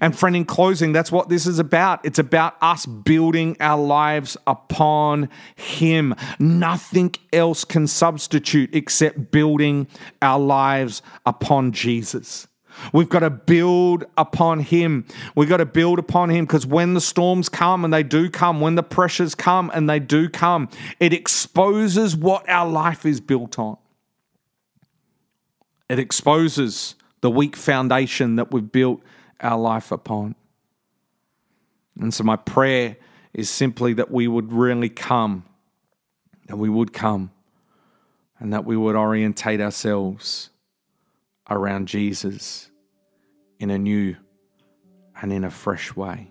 And 0.00 0.16
friend, 0.16 0.36
in 0.36 0.44
closing, 0.44 0.92
that's 0.92 1.12
what 1.12 1.28
this 1.28 1.46
is 1.46 1.58
about. 1.58 2.04
It's 2.04 2.18
about 2.18 2.56
us 2.60 2.86
building 2.86 3.56
our 3.60 3.80
lives 3.80 4.36
upon 4.46 5.28
Him. 5.54 6.14
Nothing 6.38 7.14
else 7.32 7.64
can 7.64 7.86
substitute 7.86 8.74
except 8.74 9.30
building 9.30 9.86
our 10.20 10.38
lives 10.38 11.02
upon 11.26 11.72
Jesus. 11.72 12.46
We've 12.92 13.08
got 13.08 13.20
to 13.20 13.30
build 13.30 14.04
upon 14.16 14.60
Him. 14.60 15.04
We've 15.34 15.48
got 15.48 15.58
to 15.58 15.66
build 15.66 15.98
upon 15.98 16.30
Him 16.30 16.44
because 16.44 16.66
when 16.66 16.94
the 16.94 17.00
storms 17.00 17.48
come, 17.48 17.84
and 17.84 17.92
they 17.92 18.02
do 18.02 18.30
come, 18.30 18.60
when 18.60 18.74
the 18.74 18.82
pressures 18.82 19.34
come, 19.34 19.70
and 19.74 19.88
they 19.88 19.98
do 19.98 20.28
come, 20.28 20.68
it 20.98 21.12
exposes 21.12 22.16
what 22.16 22.48
our 22.48 22.68
life 22.68 23.04
is 23.04 23.20
built 23.20 23.58
on. 23.58 23.76
It 25.88 25.98
exposes 25.98 26.94
the 27.20 27.30
weak 27.30 27.56
foundation 27.56 28.36
that 28.36 28.50
we've 28.50 28.72
built 28.72 29.00
our 29.42 29.58
life 29.58 29.92
upon. 29.92 30.34
And 32.00 32.12
so, 32.14 32.24
my 32.24 32.36
prayer 32.36 32.96
is 33.34 33.50
simply 33.50 33.92
that 33.94 34.10
we 34.10 34.28
would 34.28 34.52
really 34.52 34.88
come, 34.88 35.44
that 36.46 36.56
we 36.56 36.68
would 36.68 36.92
come, 36.92 37.30
and 38.38 38.52
that 38.52 38.64
we 38.64 38.76
would 38.76 38.96
orientate 38.96 39.60
ourselves 39.60 40.50
around 41.48 41.88
Jesus 41.88 42.70
in 43.58 43.70
a 43.70 43.78
new 43.78 44.16
and 45.20 45.32
in 45.32 45.44
a 45.44 45.50
fresh 45.50 45.94
way. 45.94 46.30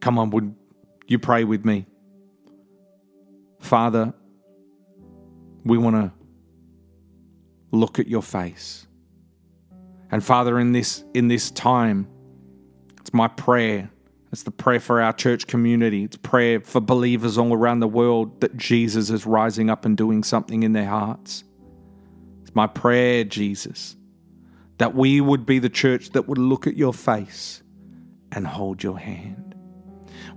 Come 0.00 0.18
on, 0.18 0.30
would 0.30 0.54
you 1.06 1.18
pray 1.18 1.44
with 1.44 1.64
me? 1.64 1.86
Father, 3.60 4.12
we 5.64 5.78
want 5.78 5.96
to 5.96 6.12
look 7.70 7.98
at 7.98 8.08
your 8.08 8.22
face. 8.22 8.86
And 10.12 10.22
Father, 10.22 10.58
in 10.58 10.72
this 10.72 11.02
in 11.14 11.28
this 11.28 11.50
time, 11.50 12.06
it's 13.00 13.14
my 13.14 13.28
prayer. 13.28 13.90
It's 14.30 14.44
the 14.44 14.50
prayer 14.50 14.80
for 14.80 15.00
our 15.00 15.12
church 15.12 15.46
community. 15.46 16.04
It's 16.04 16.16
prayer 16.16 16.60
for 16.60 16.80
believers 16.80 17.36
all 17.36 17.52
around 17.52 17.80
the 17.80 17.88
world 17.88 18.40
that 18.40 18.56
Jesus 18.56 19.10
is 19.10 19.26
rising 19.26 19.68
up 19.68 19.84
and 19.84 19.96
doing 19.96 20.22
something 20.22 20.62
in 20.62 20.72
their 20.72 20.86
hearts. 20.86 21.44
It's 22.42 22.54
my 22.54 22.66
prayer, 22.66 23.24
Jesus, 23.24 23.96
that 24.78 24.94
we 24.94 25.20
would 25.20 25.44
be 25.44 25.58
the 25.58 25.68
church 25.68 26.10
that 26.10 26.28
would 26.28 26.38
look 26.38 26.66
at 26.66 26.76
your 26.76 26.94
face 26.94 27.62
and 28.30 28.46
hold 28.46 28.82
your 28.82 28.98
hand. 28.98 29.54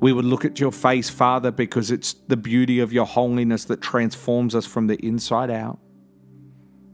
We 0.02 0.12
would 0.12 0.26
look 0.26 0.44
at 0.44 0.60
your 0.60 0.72
face, 0.72 1.10
Father, 1.10 1.52
because 1.52 1.92
it's 1.92 2.14
the 2.14 2.38
beauty 2.38 2.80
of 2.80 2.92
your 2.92 3.06
holiness 3.06 3.66
that 3.66 3.82
transforms 3.82 4.56
us 4.56 4.66
from 4.66 4.88
the 4.88 4.96
inside 5.06 5.50
out. 5.50 5.80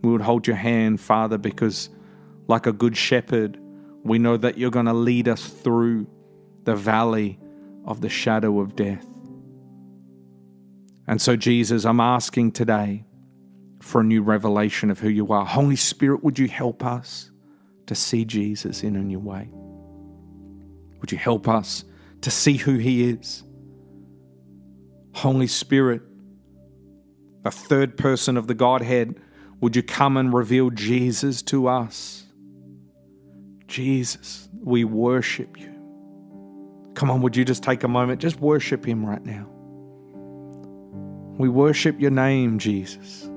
We 0.03 0.11
would 0.11 0.21
hold 0.21 0.45
your 0.45 0.55
hand, 0.55 0.99
Father, 1.01 1.37
because 1.37 1.89
like 2.51 2.67
a 2.67 2.71
good 2.71 2.95
shepherd, 2.95 3.57
we 4.03 4.19
know 4.19 4.37
that 4.37 4.57
you're 4.57 4.69
going 4.69 4.85
to 4.85 4.93
lead 4.93 5.27
us 5.27 5.47
through 5.47 6.05
the 6.65 6.75
valley 6.75 7.39
of 7.85 8.01
the 8.01 8.09
shadow 8.09 8.59
of 8.59 8.75
death. 8.75 9.07
And 11.07 11.19
so, 11.19 11.35
Jesus, 11.35 11.85
I'm 11.85 11.99
asking 11.99 12.51
today 12.51 13.05
for 13.81 14.01
a 14.01 14.03
new 14.03 14.21
revelation 14.21 14.91
of 14.91 14.99
who 14.99 15.09
you 15.09 15.31
are. 15.31 15.45
Holy 15.45 15.75
Spirit, 15.75 16.23
would 16.23 16.37
you 16.37 16.47
help 16.47 16.85
us 16.85 17.31
to 17.87 17.95
see 17.95 18.25
Jesus 18.25 18.83
in 18.83 18.95
a 18.95 19.01
new 19.01 19.19
way? 19.19 19.49
Would 20.99 21.11
you 21.11 21.17
help 21.17 21.47
us 21.47 21.83
to 22.21 22.29
see 22.29 22.57
who 22.57 22.77
he 22.77 23.09
is? 23.09 23.43
Holy 25.15 25.47
Spirit, 25.47 26.01
the 27.43 27.51
third 27.51 27.97
person 27.97 28.37
of 28.37 28.47
the 28.47 28.53
Godhead, 28.53 29.19
would 29.59 29.75
you 29.75 29.83
come 29.83 30.17
and 30.17 30.33
reveal 30.33 30.69
Jesus 30.69 31.41
to 31.43 31.67
us? 31.67 32.25
Jesus, 33.71 34.49
we 34.61 34.83
worship 34.83 35.57
you. 35.57 35.73
Come 36.93 37.09
on, 37.09 37.21
would 37.21 37.37
you 37.37 37.45
just 37.45 37.63
take 37.63 37.85
a 37.85 37.87
moment? 37.87 38.19
Just 38.19 38.41
worship 38.41 38.85
him 38.85 39.05
right 39.05 39.25
now. 39.25 39.47
We 41.37 41.47
worship 41.47 41.97
your 41.97 42.11
name, 42.11 42.59
Jesus. 42.59 43.29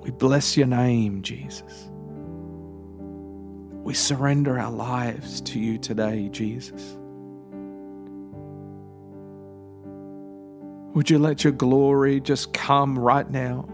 We 0.00 0.10
bless 0.10 0.56
your 0.56 0.66
name, 0.66 1.20
Jesus. 1.20 1.90
We 3.84 3.92
surrender 3.92 4.58
our 4.58 4.72
lives 4.72 5.42
to 5.42 5.60
you 5.60 5.76
today, 5.76 6.30
Jesus. 6.30 6.96
Would 10.94 11.10
you 11.10 11.18
let 11.18 11.44
your 11.44 11.52
glory 11.52 12.18
just 12.20 12.54
come 12.54 12.98
right 12.98 13.30
now 13.30 13.68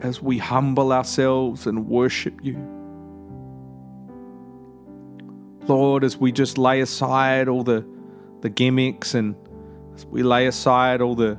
as 0.00 0.20
we 0.20 0.36
humble 0.36 0.92
ourselves 0.92 1.66
and 1.66 1.88
worship 1.88 2.34
you? 2.42 2.79
Lord, 5.70 6.02
as 6.02 6.16
we 6.16 6.32
just 6.32 6.58
lay 6.58 6.80
aside 6.80 7.46
all 7.46 7.62
the, 7.62 7.86
the 8.40 8.50
gimmicks 8.50 9.14
and 9.14 9.36
we 10.08 10.24
lay 10.24 10.46
aside 10.46 11.00
all 11.00 11.14
the 11.14 11.38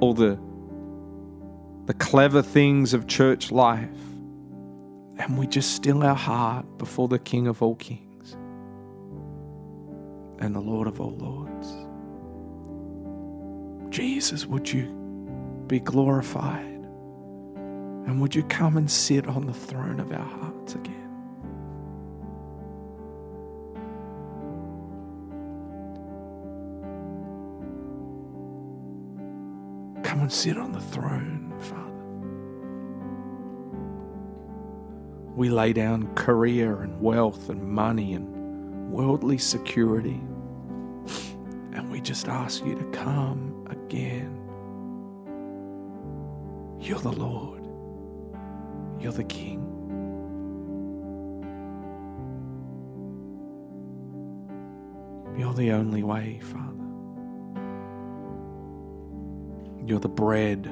all 0.00 0.14
the 0.14 0.38
the 1.84 1.94
clever 1.94 2.40
things 2.40 2.94
of 2.94 3.06
church 3.06 3.52
life 3.52 3.88
and 5.18 5.38
we 5.38 5.46
just 5.46 5.74
still 5.76 6.02
our 6.02 6.14
heart 6.14 6.78
before 6.78 7.08
the 7.08 7.18
King 7.18 7.46
of 7.46 7.62
all 7.62 7.74
kings 7.74 8.32
and 10.38 10.54
the 10.54 10.60
Lord 10.60 10.88
of 10.88 10.98
all 10.98 11.14
lords. 11.16 11.68
Jesus, 13.94 14.46
would 14.46 14.72
you 14.72 14.86
be 15.66 15.78
glorified? 15.78 16.64
And 18.06 18.20
would 18.20 18.34
you 18.34 18.44
come 18.44 18.78
and 18.78 18.90
sit 18.90 19.26
on 19.26 19.46
the 19.46 19.52
throne 19.52 20.00
of 20.00 20.10
our 20.10 20.26
hearts 20.26 20.74
again? 20.74 21.03
Sit 30.34 30.58
on 30.58 30.72
the 30.72 30.80
throne, 30.80 31.54
Father. 31.60 31.80
We 35.36 35.48
lay 35.48 35.72
down 35.72 36.12
career 36.16 36.82
and 36.82 37.00
wealth 37.00 37.50
and 37.50 37.62
money 37.62 38.14
and 38.14 38.90
worldly 38.90 39.38
security. 39.38 40.20
And 41.72 41.88
we 41.90 42.00
just 42.00 42.28
ask 42.28 42.64
you 42.64 42.74
to 42.74 42.84
come 42.86 43.66
again. 43.70 44.40
You're 46.80 46.98
the 46.98 47.12
Lord. 47.12 47.64
You're 49.00 49.12
the 49.12 49.24
King. 49.24 49.60
You're 55.38 55.54
the 55.54 55.70
only 55.72 56.02
way, 56.02 56.40
Father. 56.42 56.83
You're 59.86 60.00
the 60.00 60.08
bread. 60.08 60.64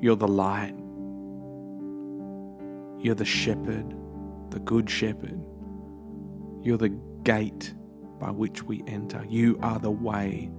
You're 0.00 0.16
the 0.16 0.28
light. 0.28 0.74
You're 2.98 3.14
the 3.14 3.26
shepherd, 3.26 3.94
the 4.50 4.60
good 4.60 4.88
shepherd. 4.88 5.38
You're 6.62 6.78
the 6.78 6.96
gate 7.24 7.74
by 8.18 8.30
which 8.30 8.62
we 8.62 8.82
enter. 8.86 9.24
You 9.28 9.58
are 9.62 9.78
the 9.78 9.90
way 9.90 10.50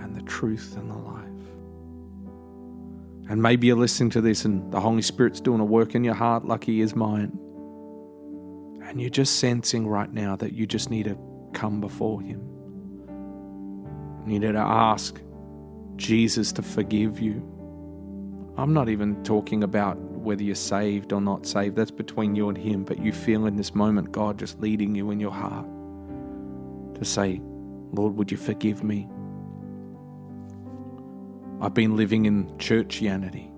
and 0.00 0.16
the 0.16 0.22
truth 0.22 0.76
and 0.76 0.90
the 0.90 0.96
life. 0.96 1.24
And 3.30 3.42
maybe 3.42 3.66
you're 3.66 3.76
listening 3.76 4.10
to 4.10 4.22
this 4.22 4.46
and 4.46 4.72
the 4.72 4.80
Holy 4.80 5.02
Spirit's 5.02 5.42
doing 5.42 5.60
a 5.60 5.64
work 5.64 5.94
in 5.94 6.04
your 6.04 6.14
heart 6.14 6.46
like 6.46 6.64
He 6.64 6.80
is 6.80 6.96
mine. 6.96 7.38
And 8.82 8.98
you're 8.98 9.10
just 9.10 9.38
sensing 9.38 9.86
right 9.86 10.10
now 10.10 10.36
that 10.36 10.54
you 10.54 10.66
just 10.66 10.88
need 10.88 11.04
to 11.04 11.18
come 11.52 11.82
before 11.82 12.22
Him 12.22 12.47
needed 14.26 14.52
to 14.52 14.58
ask 14.58 15.20
Jesus 15.96 16.52
to 16.52 16.62
forgive 16.62 17.20
you. 17.20 17.42
I'm 18.56 18.72
not 18.72 18.88
even 18.88 19.22
talking 19.22 19.62
about 19.62 19.96
whether 19.98 20.42
you're 20.42 20.54
saved 20.54 21.12
or 21.12 21.20
not 21.20 21.46
saved. 21.46 21.76
That's 21.76 21.90
between 21.90 22.34
you 22.34 22.48
and 22.48 22.58
Him. 22.58 22.84
But 22.84 22.98
you 22.98 23.12
feel 23.12 23.46
in 23.46 23.56
this 23.56 23.74
moment 23.74 24.12
God 24.12 24.38
just 24.38 24.60
leading 24.60 24.94
you 24.94 25.10
in 25.10 25.20
your 25.20 25.32
heart 25.32 25.66
to 26.96 27.04
say, 27.04 27.40
Lord, 27.92 28.16
would 28.16 28.30
you 28.30 28.36
forgive 28.36 28.82
me? 28.82 29.08
I've 31.60 31.74
been 31.74 31.96
living 31.96 32.26
in 32.26 32.46
churchianity, 32.58 33.50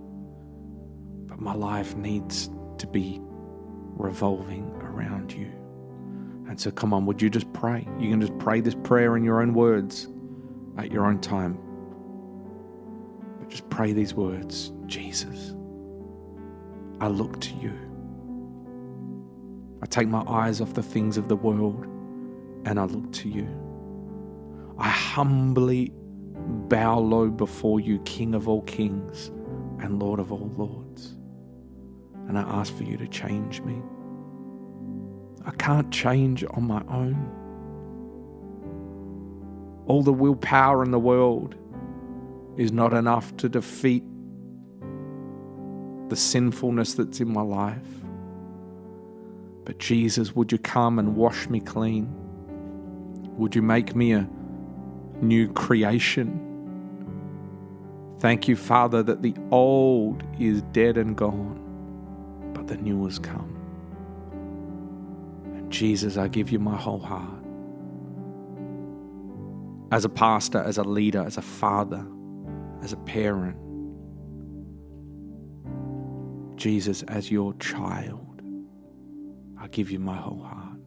but 1.28 1.40
my 1.40 1.54
life 1.54 1.96
needs 1.96 2.50
to 2.78 2.86
be 2.86 3.20
revolving 3.22 4.70
around 4.80 5.32
you. 5.32 5.50
And 6.48 6.58
so, 6.58 6.70
come 6.70 6.94
on, 6.94 7.06
would 7.06 7.20
you 7.20 7.30
just 7.30 7.52
pray? 7.52 7.86
You 7.98 8.10
can 8.10 8.20
just 8.20 8.36
pray 8.38 8.60
this 8.60 8.74
prayer 8.74 9.16
in 9.16 9.24
your 9.24 9.42
own 9.42 9.54
words 9.54 10.08
at 10.80 10.90
your 10.90 11.06
own 11.06 11.20
time. 11.20 11.58
But 13.38 13.48
just 13.48 13.68
pray 13.70 13.92
these 13.92 14.14
words 14.14 14.72
Jesus, 14.86 15.54
I 17.00 17.08
look 17.08 17.40
to 17.40 17.54
you. 17.54 17.72
I 19.82 19.86
take 19.86 20.08
my 20.08 20.22
eyes 20.22 20.60
off 20.60 20.74
the 20.74 20.82
things 20.82 21.16
of 21.16 21.28
the 21.28 21.36
world 21.36 21.84
and 22.66 22.78
I 22.78 22.84
look 22.84 23.12
to 23.12 23.28
you. 23.28 23.48
I 24.78 24.88
humbly 24.88 25.92
bow 26.68 26.98
low 26.98 27.28
before 27.30 27.80
you, 27.80 27.98
King 28.00 28.34
of 28.34 28.48
all 28.48 28.62
kings 28.62 29.28
and 29.78 29.98
Lord 29.98 30.20
of 30.20 30.32
all 30.32 30.50
lords. 30.56 31.16
And 32.28 32.38
I 32.38 32.42
ask 32.42 32.74
for 32.76 32.84
you 32.84 32.96
to 32.96 33.08
change 33.08 33.60
me. 33.62 33.80
I 35.44 35.50
can't 35.52 35.90
change 35.90 36.44
on 36.50 36.64
my 36.64 36.82
own 36.88 37.39
all 39.86 40.02
the 40.02 40.12
willpower 40.12 40.82
in 40.84 40.90
the 40.90 40.98
world 40.98 41.54
is 42.56 42.72
not 42.72 42.92
enough 42.92 43.36
to 43.38 43.48
defeat 43.48 44.04
the 46.08 46.16
sinfulness 46.16 46.94
that's 46.94 47.20
in 47.20 47.32
my 47.32 47.42
life. 47.42 47.86
But 49.64 49.78
Jesus, 49.78 50.34
would 50.34 50.52
you 50.52 50.58
come 50.58 50.98
and 50.98 51.16
wash 51.16 51.48
me 51.48 51.60
clean? 51.60 52.12
Would 53.36 53.54
you 53.54 53.62
make 53.62 53.94
me 53.94 54.12
a 54.12 54.28
new 55.20 55.52
creation? 55.52 56.46
Thank 58.18 58.48
you, 58.48 58.56
Father, 58.56 59.02
that 59.02 59.22
the 59.22 59.34
old 59.50 60.22
is 60.38 60.62
dead 60.72 60.98
and 60.98 61.16
gone, 61.16 62.50
but 62.52 62.66
the 62.66 62.76
new 62.76 63.04
has 63.06 63.18
come. 63.18 63.56
And 65.54 65.70
Jesus, 65.70 66.18
I 66.18 66.28
give 66.28 66.50
you 66.50 66.58
my 66.58 66.76
whole 66.76 66.98
heart 66.98 67.39
as 69.90 70.04
a 70.04 70.08
pastor, 70.08 70.58
as 70.58 70.78
a 70.78 70.84
leader, 70.84 71.22
as 71.24 71.36
a 71.36 71.42
father, 71.42 72.06
as 72.82 72.92
a 72.92 72.96
parent. 72.96 73.56
Jesus, 76.56 77.02
as 77.04 77.30
your 77.30 77.54
child, 77.54 78.42
I 79.58 79.68
give 79.68 79.90
you 79.90 79.98
my 79.98 80.16
whole 80.16 80.42
heart. 80.42 80.78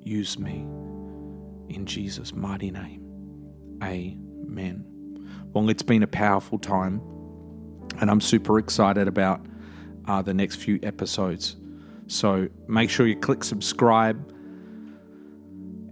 Use 0.00 0.38
me 0.38 0.66
in 1.68 1.86
Jesus' 1.86 2.34
mighty 2.34 2.70
name. 2.70 3.02
Amen. 3.82 4.84
Well, 5.52 5.68
it's 5.68 5.82
been 5.82 6.02
a 6.02 6.06
powerful 6.06 6.58
time, 6.58 7.00
and 8.00 8.10
I'm 8.10 8.20
super 8.20 8.58
excited 8.58 9.08
about 9.08 9.44
uh, 10.06 10.22
the 10.22 10.34
next 10.34 10.56
few 10.56 10.78
episodes. 10.82 11.56
So 12.06 12.48
make 12.68 12.90
sure 12.90 13.06
you 13.06 13.16
click 13.16 13.42
subscribe 13.44 14.32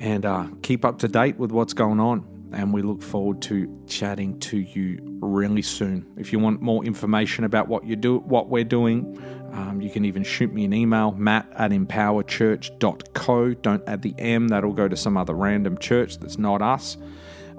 and 0.01 0.25
uh, 0.25 0.49
keep 0.63 0.85
up 0.85 0.99
to 1.01 1.09
date 1.09 1.39
with 1.39 1.53
what's 1.53 1.73
going 1.73 2.01
on. 2.01 2.40
And 2.53 2.73
we 2.73 2.83
look 2.83 3.03
forward 3.03 3.43
to 3.43 3.85
chatting 3.87 4.39
to 4.41 4.59
you 4.59 4.99
really 5.21 5.63
soon. 5.63 6.07
If 6.17 6.33
you 6.33 6.39
want 6.39 6.61
more 6.61 6.85
information 6.85 7.45
about 7.45 7.69
what 7.69 7.85
you 7.85 7.97
do, 7.97 8.19
what 8.19 8.49
we're 8.49 8.65
doing, 8.65 9.23
um, 9.53 9.81
you 9.81 9.91
can 9.91 10.05
even 10.05 10.25
shoot 10.25 10.53
me 10.53 10.65
an 10.65 10.73
email, 10.73 11.13
matt 11.13 11.49
at 11.55 11.71
empowerchurch.co. 11.71 13.55
Don't 13.55 13.89
add 13.89 14.03
the 14.03 14.15
M, 14.19 14.49
that'll 14.49 14.73
go 14.73 14.89
to 14.89 14.97
some 14.97 15.17
other 15.17 15.35
random 15.35 15.79
church 15.79 16.19
that's 16.19 16.39
not 16.39 16.63
us. 16.63 16.97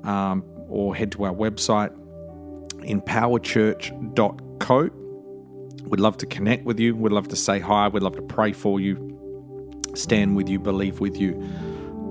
Um, 0.03 0.43
or 0.67 0.95
head 0.95 1.11
to 1.11 1.25
our 1.25 1.33
website, 1.33 1.95
empowerchurch.co. 2.79 4.89
We'd 5.85 5.99
love 5.99 6.17
to 6.17 6.25
connect 6.25 6.65
with 6.65 6.79
you. 6.79 6.95
We'd 6.95 7.11
love 7.11 7.27
to 7.29 7.35
say 7.35 7.59
hi. 7.59 7.87
We'd 7.89 8.03
love 8.03 8.15
to 8.15 8.21
pray 8.21 8.53
for 8.53 8.79
you, 8.79 9.81
stand 9.93 10.35
with 10.35 10.47
you, 10.47 10.59
believe 10.59 10.99
with 10.99 11.17
you. 11.17 11.43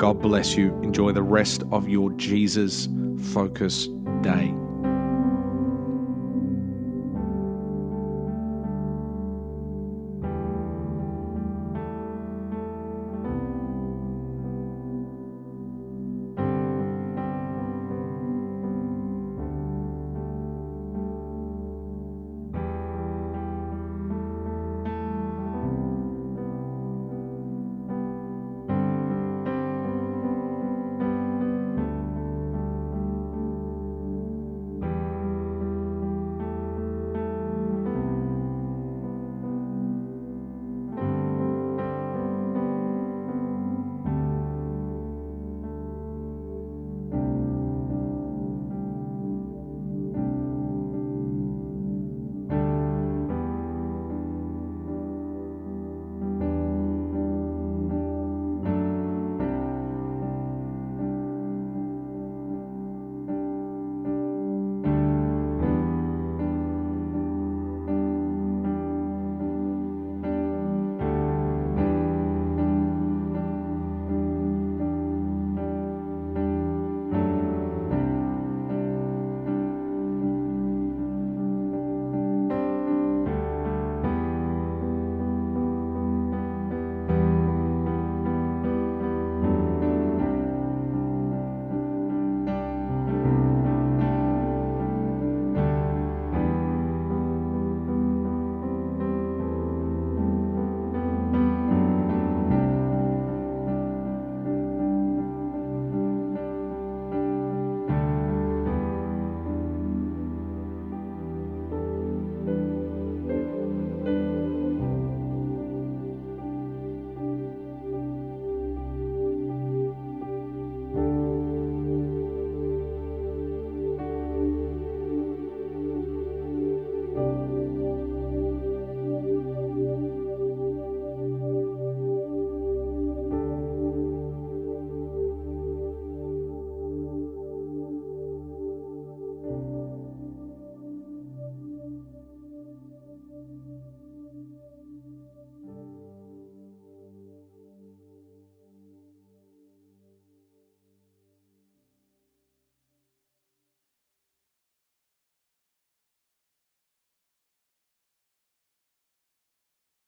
God 0.01 0.23
bless 0.23 0.57
you. 0.57 0.75
Enjoy 0.81 1.13
the 1.13 1.23
rest 1.23 1.63
of 1.73 1.87
your 1.87 2.11
Jesus 2.13 2.89
focus 3.35 3.87
day. 4.23 4.55